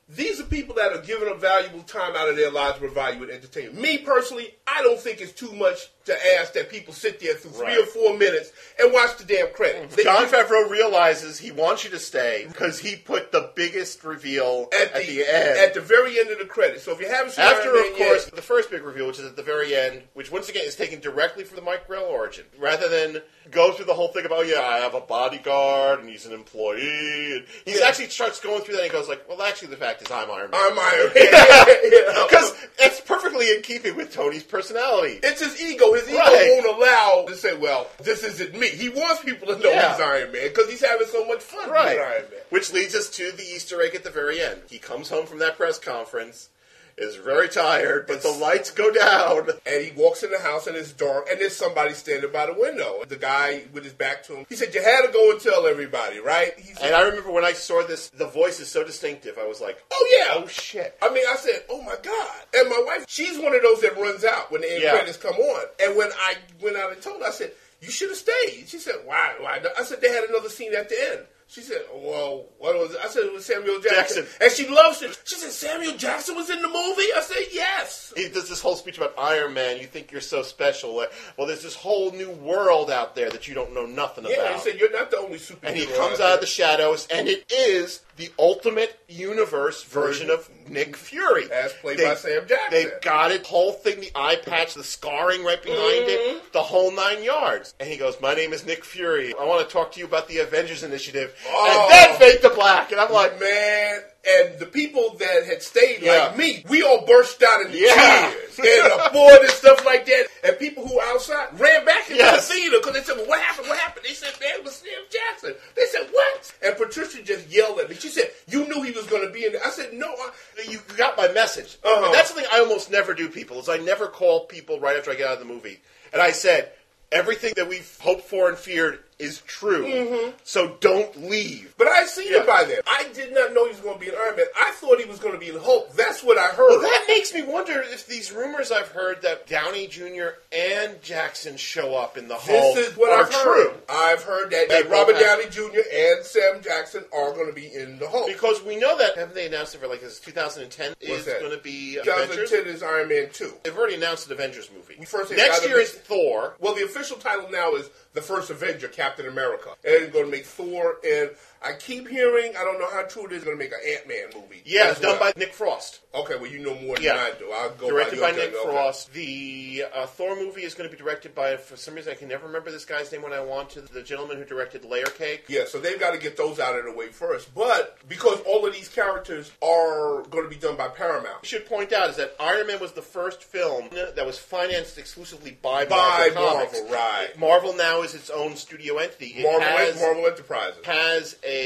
[0.10, 3.16] These are people that are giving up valuable time out of their lives to provide
[3.16, 3.82] you with entertainment.
[3.82, 7.51] Me personally, I don't think it's too much to ask that people sit there through
[7.51, 9.86] three or four minutes and watch the damn credits.
[9.88, 9.95] Mm-hmm.
[9.95, 14.68] They- Jon Favreau realizes he wants you to stay because he put the biggest reveal
[14.74, 15.60] at, at, the, the, end.
[15.60, 16.84] at the very end of the credits.
[16.84, 19.08] So if you haven't seen After, Iron Man of course, yet, the first big reveal,
[19.08, 21.88] which is at the very end, which once again is taken directly from the Mike
[21.88, 24.99] Grell origin, rather than go through the whole thing about, oh yeah, I have a
[24.99, 27.38] bodyguard and he's an employee.
[27.38, 27.88] And he Yeah.
[27.88, 30.30] actually starts going through that and he goes like, well, actually, the fact is I'm
[30.32, 30.60] Iron Man.
[30.62, 32.28] I'm Iron Man.
[32.28, 35.20] Because it's perfectly in keeping with Tony's personality.
[35.24, 35.93] It's his ego.
[36.00, 36.62] His ego Right.
[36.64, 39.91] won't allow to say, "Well, this isn't me." He wants people to know Yeah.
[39.93, 41.98] he's Iron Man because he's having so much fun Right.
[42.00, 42.41] Iron Man.
[42.50, 44.62] Which leads us to the Easter egg at the very end.
[44.70, 46.50] He comes home from that press conference,
[46.98, 49.50] is very tired, but the lights go down.
[49.66, 52.54] And he walks in the house and it's dark, and there's somebody standing by the
[52.54, 53.04] window.
[53.08, 54.45] The guy with his back to him.
[54.50, 57.32] He said, "You had to go and tell everybody, right?" He said, And I remember
[57.32, 59.38] when I saw this, the voice is so distinctive.
[59.38, 60.98] I was like, "Oh yeah, oh shit.
[61.02, 63.98] I mean, I said, "Oh my god!" And my wife, she's one of those that
[63.98, 64.91] runs out when the end Yeah.
[64.91, 65.66] credits come on.
[65.80, 68.80] And when I went out and told her, I said, "You should have stayed." She
[68.80, 69.34] said, "Why?
[69.39, 71.20] Why?" I said, "They had another scene at the end."
[71.50, 74.41] She said, "Well, what was it?" I said, "It was Samuel Jackson." Jackson.
[74.41, 75.18] and she loves it.
[75.24, 78.76] She said, "Samuel Jackson was in the movie." I said, "Yes." He does this whole
[78.76, 79.80] speech about Iron Man.
[79.80, 80.95] You think you're so special.
[80.98, 84.32] Like, well, there's this whole new world out there that you don't know nothing Yeah,
[84.32, 84.43] about.
[84.45, 87.08] Yeah, he said, "You're not the only superhero." and he comes out of the shadows,
[87.10, 92.70] and it is the ultimate universe version of Nick Fury, As played by Sam Jackson.
[92.72, 96.38] They got it, whole thing, the eye patch, the scarring right behind Mm-hmm.
[96.38, 97.74] it, the whole nine yards.
[97.80, 99.34] And he goes, "My name is Nick Fury.
[99.39, 101.89] I want to talk to you about the Avengers Initiative." Oh.
[101.91, 104.01] And then fade to black, and I'm like, man.
[104.26, 106.28] And the people that had stayed, Yeah.
[106.28, 108.34] like me, we all burst out in Yeah.
[108.55, 110.28] tears and applauded and stuff like that.
[110.43, 112.47] And people who were outside ran back into Yes.
[112.47, 113.70] the theater because they said, well, "What happened?
[113.70, 117.47] What happened?" They said, "Man, it was Sam Jackson." They said, "What?" And Patricia just
[117.47, 117.95] yelled at me.
[117.95, 120.32] She said, "You knew he was going to be in there." I said, "No." I,
[120.70, 121.78] you got my message.
[121.84, 122.11] Uh-huh.
[122.11, 125.15] That's something I almost never do, people, is I never call people right after I
[125.15, 125.80] get out of the movie.
[126.11, 126.72] And I said,
[127.11, 129.84] everything that we've hoped for and feared is true.
[129.86, 130.32] Mm-hmm.
[130.43, 131.74] So don't leave.
[131.78, 132.41] But I seen Yeah.
[132.41, 132.80] it by then.
[132.88, 134.45] I did not know he was going to be an Iron Man.
[134.59, 135.93] I thought he was going to be in Hulk.
[135.95, 136.70] That's what I heard.
[136.70, 140.38] Well, that makes me wonder if these rumors I've heard that Downey Jr.
[140.51, 143.53] and Jackson show up in the Hulk this is what are I've true.
[143.70, 143.74] heard.
[143.89, 145.80] I've heard that, that Robert Downey Jr.
[145.93, 148.28] and Sam Jackson are going to be in the Hulk.
[148.28, 151.51] Because we know that haven't they announced it for like this 2010 What's is going
[151.51, 152.49] to be Avengers?
[152.51, 153.51] 2010 is Iron Man 2.
[153.63, 154.95] They've already announced an Avengers movie.
[155.36, 156.55] Next year is Thor.
[156.59, 159.76] Well, the official title now is The First Avenger, Captain America.
[159.86, 161.30] And going to make Thor, and
[161.68, 164.41] I keep hearing, I don't know how true it is, going to make an Ant-Man
[164.41, 164.61] movie.
[164.65, 165.32] Yeah, it's done well.
[165.34, 165.99] by Nick Frost.
[166.15, 167.15] Okay, well, you know more than Yeah.
[167.15, 167.51] I do.
[167.51, 168.53] I'll go Directed by, by Nick.
[168.53, 168.63] Okay.
[168.72, 169.13] Frost.
[169.13, 172.28] The uh, Thor movie is going to be directed by, for some reason, I can
[172.30, 173.82] never remember this guy's name when I want to.
[173.82, 175.45] The gentleman who directed Layer Cake.
[175.47, 177.53] Yeah, so they've got to get those out of the way first.
[177.53, 181.91] But because all of these characters are going to be done by Paramount, should point
[181.91, 186.30] out is that Iron Man was the first film that was financed exclusively by, by
[186.34, 186.74] Marvel Comics.
[186.74, 187.39] Marvel, right?
[187.39, 189.34] Marvel now is its own studio entity.
[189.38, 190.86] It Marvel, has, Marvel Enterprises.
[190.86, 191.57] has a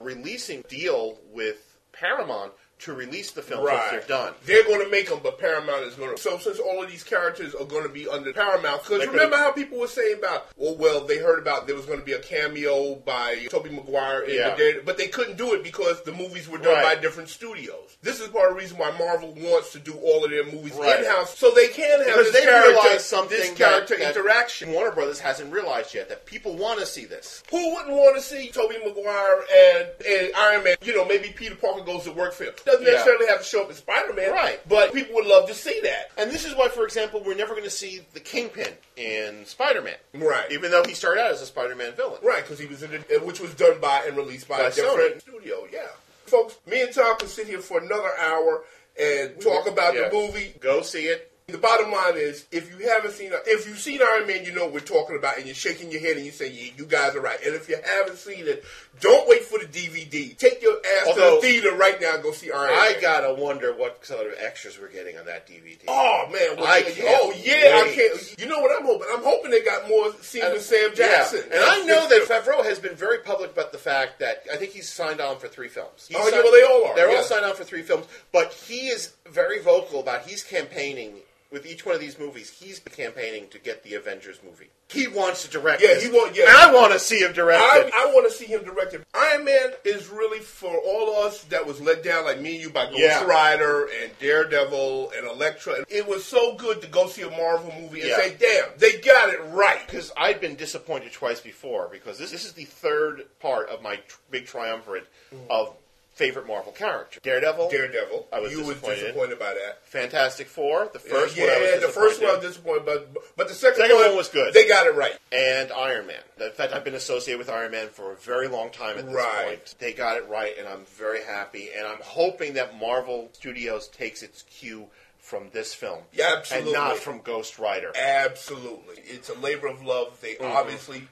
[0.00, 2.52] releasing deal with Paramount
[2.82, 3.90] to release the films once Right.
[3.92, 4.34] they're done.
[4.44, 6.20] They're going to make them, but Paramount is going to.
[6.20, 9.52] So since all of these characters are going to be under Paramount, because remember how
[9.52, 12.18] people were saying about, well, well, they heard about there was going to be a
[12.18, 14.50] cameo by Tobey Maguire, in Yeah.
[14.50, 16.96] the Dare- but they couldn't do it because the movies were done Right.
[16.96, 17.96] by different studios.
[18.02, 20.72] This is part of the reason why Marvel wants to do all of their movies
[20.74, 21.00] Right.
[21.00, 24.16] in house, so they can have Because this they character, something this that- character that
[24.16, 24.72] interaction.
[24.72, 27.42] Warner Brothers hasn't realized yet that people want to see this.
[27.50, 30.76] Who wouldn't want to see Tobey Maguire and, and Iron Man?
[30.82, 32.54] You know, maybe Peter Parker goes to work for him.
[32.72, 32.92] Doesn't Yeah.
[32.92, 34.60] necessarily have to show up as Spider Man, Right.
[34.68, 36.10] But people would love to see that.
[36.16, 39.94] And this is why, for example, we're never going to see the Kingpin in Spider-Man.
[40.14, 40.50] Right.
[40.50, 42.18] Even though he started out as a Spider-Man villain.
[42.22, 44.68] Right, because he was in it, uh, which was done by and released by, By
[44.68, 45.20] a different Sony.
[45.22, 45.66] studio.
[45.70, 45.86] Yeah,
[46.26, 48.64] folks, me and Tom can sit here for another hour
[48.98, 50.08] and talk about Yeah.
[50.08, 50.54] the movie.
[50.60, 51.28] Go see it.
[51.48, 54.64] The bottom line is, if you haven't seen, if you've seen Iron Man, you know
[54.64, 57.14] what we're talking about, and you're shaking your head and you say, yeah, "You guys
[57.16, 58.64] are right." And if you haven't seen it,
[59.00, 60.36] don't wait for the DVD.
[60.36, 63.00] Take your ass Although- to the theater right now and go see Iron I Man.
[63.00, 65.78] gotta wonder what sort of extras we're getting on that DVD.
[65.88, 66.56] Oh man!
[66.56, 68.38] Well, I can't oh yeah, I can't.
[68.38, 69.08] You know what I'm hoping?
[69.12, 71.40] I'm hoping they got more scenes with Sam Jackson.
[71.50, 71.56] Yeah.
[71.56, 74.72] And I know that Favreau has been very public about the fact that I think
[74.72, 76.06] he's signed on for three films.
[76.06, 77.16] He's Oh, yeah, well, they all are, They're yeah.
[77.18, 81.16] all signed on for three films, but he is very vocal about he's campaigning
[81.52, 82.50] with each one of these movies.
[82.50, 84.70] He's campaigning to get the Avengers movie.
[84.88, 85.82] He wants to direct.
[85.82, 86.04] Yeah, this.
[86.04, 86.44] he want- yeah.
[86.48, 87.92] And I want to see him direct I, it.
[87.94, 89.04] I want to see him directed.
[89.14, 92.62] Iron Man is really for all of us that was let down, like me and
[92.62, 93.24] you, by Ghost Yeah.
[93.24, 95.84] Rider and Daredevil and Elektra.
[95.88, 98.16] It was so good to go see a Marvel movie and Yeah.
[98.16, 102.44] say, "Damn, they got it right." because I'd been disappointed twice before because this, this
[102.44, 105.38] is the third part of my tr- big triumvirate mm.
[105.50, 105.74] of
[106.14, 107.20] favorite Marvel character.
[107.22, 109.00] Daredevil, Daredevil, I was you was disappointed.
[109.00, 109.84] disappointed by that.
[109.86, 112.84] Fantastic Four, the first yeah, one I was the first one I was disappointed.
[112.86, 114.52] but but the second, Second one was good.
[114.54, 115.16] They got it right.
[115.32, 116.20] and Iron Man.
[116.40, 119.14] In fact, I've been associated with Iron Man for a very long time at this
[119.14, 119.44] Right.
[119.46, 119.74] point.
[119.78, 121.70] They got it right, and I'm very happy.
[121.76, 124.88] And I'm hoping that Marvel Studios takes its cue
[125.18, 126.74] from this film, Yeah, absolutely.
[126.74, 127.92] and not from Ghost Rider.
[127.96, 128.96] Absolutely.
[129.06, 130.20] It's a labor of love.
[130.20, 130.44] They Mm-hmm.
[130.56, 131.08] obviously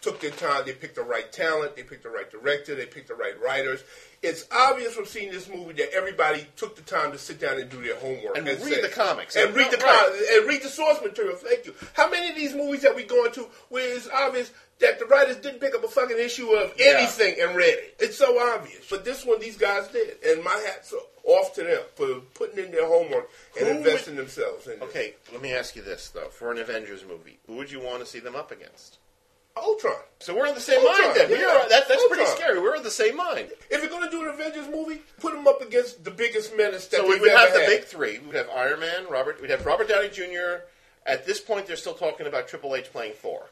[0.00, 0.64] took their time.
[0.64, 1.76] They picked the right talent.
[1.76, 2.74] They picked the right director.
[2.74, 3.82] They picked the right writers.
[4.22, 7.70] It's obvious from seeing this movie that everybody took the time to sit down and
[7.70, 9.36] do their homework And read say- the comics.
[9.36, 10.04] and read the Right.
[10.06, 11.36] comics and read the source material.
[11.36, 11.74] Thank you.
[11.94, 15.36] How many of these movies have we gone to where it's obvious that the writers
[15.36, 16.96] didn't pick up a fucking issue of Yeah.
[16.98, 17.94] anything and read it?
[18.00, 18.86] It's so obvious.
[18.90, 20.92] But this one, these guys did, and my hats
[21.24, 24.82] off to them for putting in their homework and Who investing themselves in it.
[24.82, 28.00] Okay, let me ask you this though: for an Avengers movie, who would you want
[28.00, 28.98] to see them up against?
[29.62, 29.96] Ultron.
[30.20, 31.30] So we're in the same Ultron, mind then.
[31.30, 32.60] We are, that, that's pretty scary.
[32.60, 33.50] We're in the same mind.
[33.70, 36.86] If you're going to do an Avengers movie, put them up against the biggest menace
[36.88, 37.68] that So we would have ever the had.
[37.68, 38.18] big three.
[38.18, 39.40] We'd have Iron Man, Robert.
[39.40, 40.64] We'd have Robert Downey Jr.
[41.06, 43.46] At this point, they're still talking about Triple H playing Thor,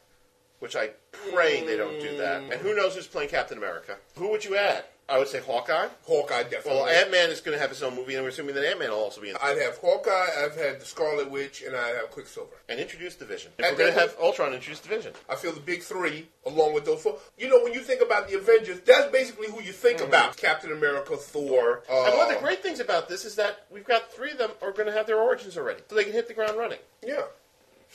[0.59, 0.90] which I
[1.32, 2.42] pray they don't do that.
[2.42, 3.96] And who knows who's playing Captain America?
[4.16, 4.84] Who would you add?
[5.09, 5.86] I would say Hawkeye.
[6.04, 6.72] Hawkeye, definitely.
[6.72, 8.80] Well, Ant Man is going to have his own movie, and we're assuming that Ant
[8.80, 9.36] Man will also be in.
[9.40, 12.57] I'd have Hawkeye, I've had the Scarlet Witch, and I have Quicksilver.
[12.68, 13.36] and introduce Division.
[13.36, 13.52] Vision.
[13.59, 15.12] If And we're going to have Ultron introduce Division.
[15.28, 17.18] I feel the big three, along with those four.
[17.38, 20.72] You know, when you think about the Avengers, that's basically who you think about: Captain
[20.72, 21.82] America, Thor.
[21.88, 22.09] Uh, Mm-hmm.
[22.09, 24.50] and one of the great things about this is that we've got three of them
[24.61, 26.78] are going to have their origins already, so they can hit the ground running.
[27.07, 27.22] yeah.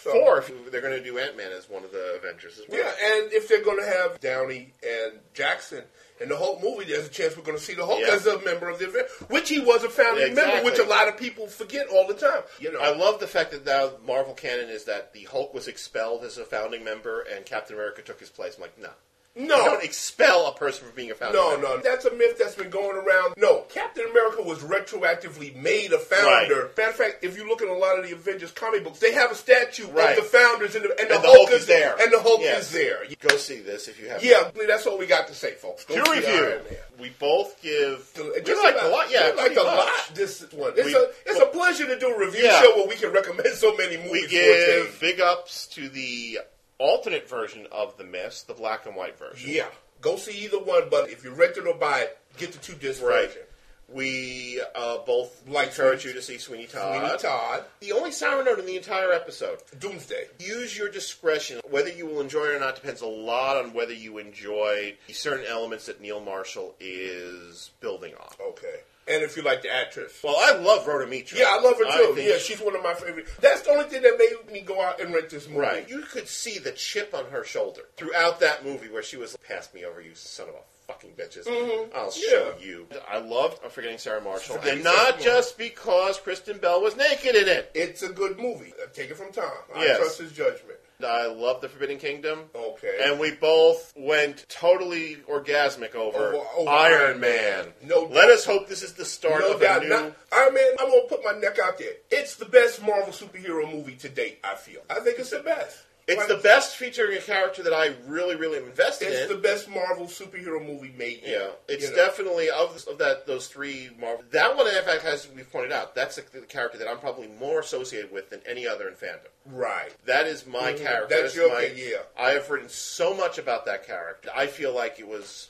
[0.03, 2.65] So, Four, if they're going to do Ant Man as one of the Avengers as
[2.67, 2.79] well.
[2.79, 5.83] Yeah, and if they're going to have Downey and Jackson
[6.21, 8.13] in the Hulk movie, there's a chance we're going to see the Hulk Yeah.
[8.13, 10.53] as a member of the event, which he was a founding Exactly.
[10.53, 12.43] member, which a lot of people forget all the time.
[12.59, 15.67] You know, I love the fact that now Marvel canon is that the Hulk was
[15.67, 18.55] expelled as a founding member and Captain America took his place.
[18.55, 18.89] I'm like, no.
[19.35, 21.37] No, You don't expel a person for being a founder.
[21.37, 21.67] No, member.
[21.67, 23.35] no, that's a myth that's been going around.
[23.37, 26.25] No, Captain America was retroactively made a founder.
[26.65, 26.77] Right.
[26.77, 29.13] Matter of fact, if you look at a lot of the Avengers comic books, they
[29.13, 30.17] have a statue Right.
[30.17, 31.95] of the founders and the, and And the Hulk, Hulk is there.
[32.01, 32.63] and the Hulk Yes.
[32.67, 33.05] is there.
[33.21, 34.23] Go see this if you have.
[34.23, 35.85] Yeah, that's all we got to say, folks.
[35.85, 36.59] Go see review.
[36.99, 38.07] We both give.
[38.15, 39.09] So, We just like about- a lot.
[39.11, 39.65] Yeah, like a much.
[39.65, 39.89] lot.
[40.13, 40.73] This one.
[40.75, 42.61] It's We- a it's a pleasure to do a review Yeah.
[42.61, 44.11] show where we can recommend so many movies.
[44.23, 46.39] We give big ups to the
[46.81, 49.49] alternate version of the Mist, the black and white version.
[49.51, 49.67] Yeah,
[50.01, 50.89] go see either one.
[50.89, 53.27] But if you rent it or buy it, get the two disc Right.
[53.27, 53.41] version.
[53.89, 56.97] We uh, both Like encourage you to see Sweeney Todd.
[56.97, 59.59] Sweeney Todd, The only sour note in the entire episode.
[59.79, 60.27] Doomsday.
[60.39, 61.59] Use your discretion.
[61.69, 65.45] Whether you will enjoy it or not depends a lot on whether you enjoy certain
[65.45, 68.29] elements that Neil Marshall is building on.
[68.51, 68.79] Okay.
[69.07, 70.19] And if you like the actress.
[70.23, 71.37] Well, I love Rhona Mitra.
[71.39, 72.21] Yeah, I love her too.
[72.21, 73.27] yeah, she's one of my favorite.
[73.41, 75.59] That's the only thing that made me go out and rent this movie.
[75.59, 75.89] Right.
[75.89, 79.73] You could see the chip on her shoulder throughout that movie where she was, pass
[79.73, 81.45] me over, you son of a fucking bitches.
[81.47, 81.95] Mm-hmm.
[81.97, 82.65] I'll show Yeah.
[82.65, 82.87] you.
[83.09, 84.55] I loved I'm Forgetting Sarah Marshall.
[84.57, 85.23] Forgetting and Sarah not Marshall.
[85.23, 87.71] just because Kristen Bell was naked in it.
[87.73, 88.73] It's a good movie.
[88.93, 89.49] Take it from Tom.
[89.75, 89.97] I Yes.
[89.97, 90.77] trust his judgment.
[91.05, 92.39] I love The Forbidden Kingdom.
[92.55, 92.99] Okay.
[93.03, 97.65] And we both went totally orgasmic over, Over- over Iron Iron Man.
[97.65, 97.73] Man.
[97.83, 98.29] No Let doubt.
[98.31, 99.81] us hope this is the start no of doubt.
[99.81, 99.89] a new.
[99.89, 101.93] Not, Iron Man, I'm going to put my neck out there.
[102.09, 104.81] It's the best Marvel superhero movie to date, I feel.
[104.89, 105.77] I think it's the best.
[106.11, 109.21] It's the best featuring a character that I really, really am invested It's in.
[109.23, 111.21] It's the best Marvel superhero movie made.
[111.25, 111.95] Yeah, it's You know.
[111.95, 114.23] definitely of of that those three Marvel.
[114.31, 117.27] That one, in fact, as we've pointed out, that's the, the character that I'm probably
[117.39, 119.27] more associated with than any other in fandom.
[119.45, 119.91] right.
[120.05, 120.77] That is my Mhm.
[120.83, 121.07] character.
[121.21, 121.97] That's That is your my, yeah.
[122.17, 124.29] I have written so much about that character.
[124.35, 125.49] I feel like it was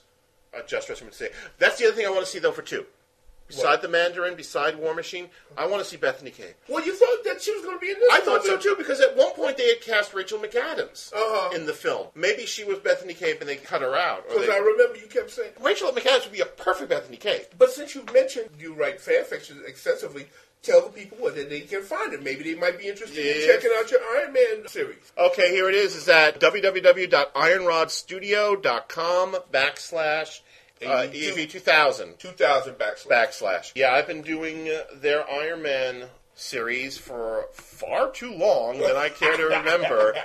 [0.53, 1.31] a just say.
[1.59, 2.85] That's the other thing I want to see though for two.
[3.55, 6.53] Beside the Mandarin, beside War Machine, I want to see Bethany Cabe.
[6.69, 8.75] Well, you thought that she was going to be in this I thought so too
[8.77, 11.55] because at one point they had cast Rachel McAdams Uh-huh.
[11.55, 12.07] in the film.
[12.15, 14.25] Maybe she was Bethany Cabe and they cut her out.
[14.29, 17.17] Or Because they- I remember you kept saying, Rachel McAdams would be a perfect Bethany
[17.17, 17.45] Cabe.
[17.57, 20.27] but since you mentioned you write fan fiction extensively,
[20.63, 22.21] tell the people what that they can find it.
[22.21, 23.47] Maybe they might be interested in Yeah.
[23.47, 25.11] checking out your Iron Man series.
[25.17, 25.95] Okay, here it is.
[25.95, 30.39] Is at www.ironrodstudio.com backslash
[30.85, 33.07] uh, EV2000 2000 backslash.
[33.07, 33.71] backslash.
[33.75, 36.05] Yeah, I've been doing uh, their Iron Man
[36.35, 40.15] series for far too long than I care to remember.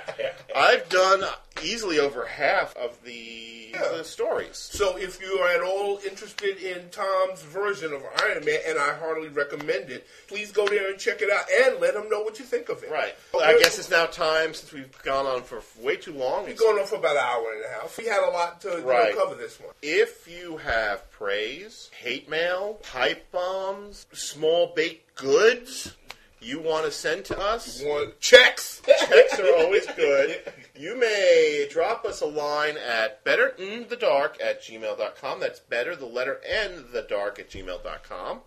[0.55, 1.23] I've done
[1.63, 3.89] easily over half of the, Yeah.
[3.97, 4.57] the stories.
[4.57, 8.93] So if you are at all interested in Tom's version of Iron Man, and I
[8.95, 12.39] heartily recommend it, please go there and check it out and let him know what
[12.39, 12.89] you think of it.
[12.91, 13.15] Right.
[13.39, 16.45] I guess it's now time since we've gone on for way too long.
[16.45, 17.97] We've going on for about an hour and a half.
[17.97, 19.13] We had a lot to Right.
[19.15, 19.73] cover this one.
[19.81, 25.91] If you have praise, hate mail, pipe bombs, small baked goods
[26.39, 27.83] you want to send to us,
[28.19, 28.81] checks.
[29.07, 30.39] checks are always good.
[30.75, 35.39] You may drop us a line at betterinthedark at gmail.com.
[35.39, 38.39] That's better, the letter N, the dark at gmail.com.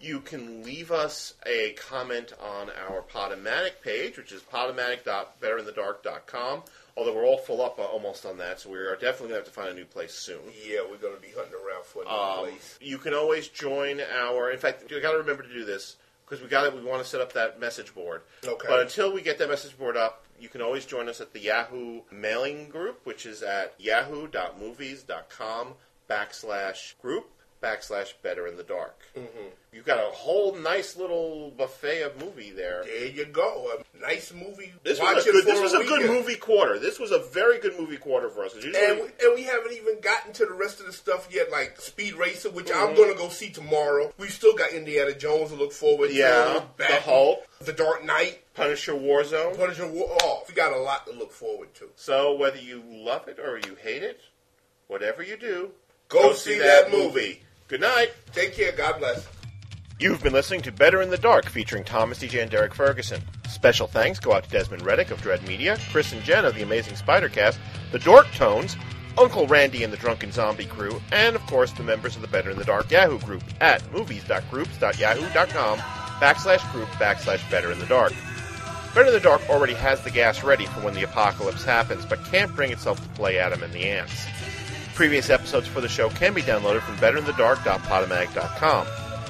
[0.00, 6.62] You can leave us a comment on our Podomatic page, which is podomatic.betterinthedark.com.
[6.96, 9.36] Although we're all full up uh, almost on that, so we are definitely going to
[9.36, 10.40] have to find a new place soon.
[10.66, 12.78] Yeah, we're going to be hunting around for a new Um, place.
[12.80, 14.50] you can always join our.
[14.50, 15.94] In fact, you got to remember to do this
[16.28, 16.74] because we got it.
[16.74, 18.22] We want to set up that message board.
[18.44, 18.66] Okay.
[18.68, 21.40] But until we get that message board up, you can always join us at the
[21.40, 25.74] Yahoo mailing group, which is at yahoo.movies.com
[26.08, 27.30] backslash group
[27.62, 28.98] backslash better in the dark.
[29.16, 29.48] Mm-hmm.
[29.72, 32.84] You've got a whole nice little buffet of movie there.
[32.84, 33.70] There you go.
[33.78, 34.72] A nice movie.
[34.82, 35.44] This Watch was a good.
[35.44, 36.78] This was a good movie quarter.
[36.78, 38.54] This was a very good movie quarter for us.
[38.54, 41.50] usually- And we, and we haven't even gotten to the rest of the stuff yet,
[41.50, 42.96] like Speed Racer, which I'm Mm-hmm.
[42.96, 44.12] going to go see tomorrow.
[44.18, 46.64] We've still got Indiana Jones to look forward Yeah, to.
[46.80, 47.46] Yeah, The Hulk.
[47.60, 48.40] The Dark Knight.
[48.54, 49.56] Punisher Warzone.
[49.56, 50.16] Punisher War.
[50.22, 51.90] Oh, we got a lot to look forward to.
[51.94, 54.20] So whether you love it or you hate it,
[54.88, 55.70] whatever you do,
[56.08, 57.42] Go see that movie.
[57.68, 58.12] Good night.
[58.32, 58.72] Take care.
[58.72, 59.28] God bless.
[60.00, 63.20] You've been listening to Better in the Dark featuring Thomas Deja and Derrick Ferguson.
[63.48, 66.62] Special thanks go out to Desmond Reddick of Dread Media, Chris and Jen of the
[66.62, 67.58] Amazing Spider Cast,
[67.92, 68.76] the Dork Tones,
[69.18, 72.50] Uncle Randy and the Drunken Zombie Crew, and of course the members of the Better
[72.50, 78.12] in the Dark Yahoo group at movies.groups.yahoo.com backslash group backslash Better in the Dark.
[78.94, 82.24] Better in the Dark already has the gas ready for when the apocalypse happens, but
[82.26, 84.26] can't bring itself to play Adam and the Ants.
[84.98, 88.86] Previous episodes for the show can be downloaded from betterinthedark.podomatic.com.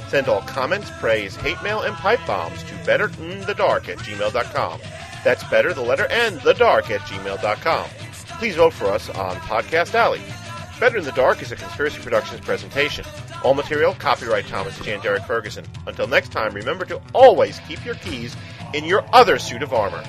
[0.08, 4.80] Send all comments, praise, hate mail, and pipe bombs to betterinthedark at gmail.com.
[5.22, 7.90] That's better, the letter N, the dark at gmail.com.
[8.38, 10.22] Please vote for us on Podcast Alley.
[10.80, 13.04] Better in the Dark is a Conspiracy Productions presentation.
[13.44, 14.94] All material copyright Thomas J.
[14.94, 15.66] and Derrick Ferguson.
[15.86, 18.34] Until next time, remember to always keep your keys
[18.72, 20.02] in your other suit of armor.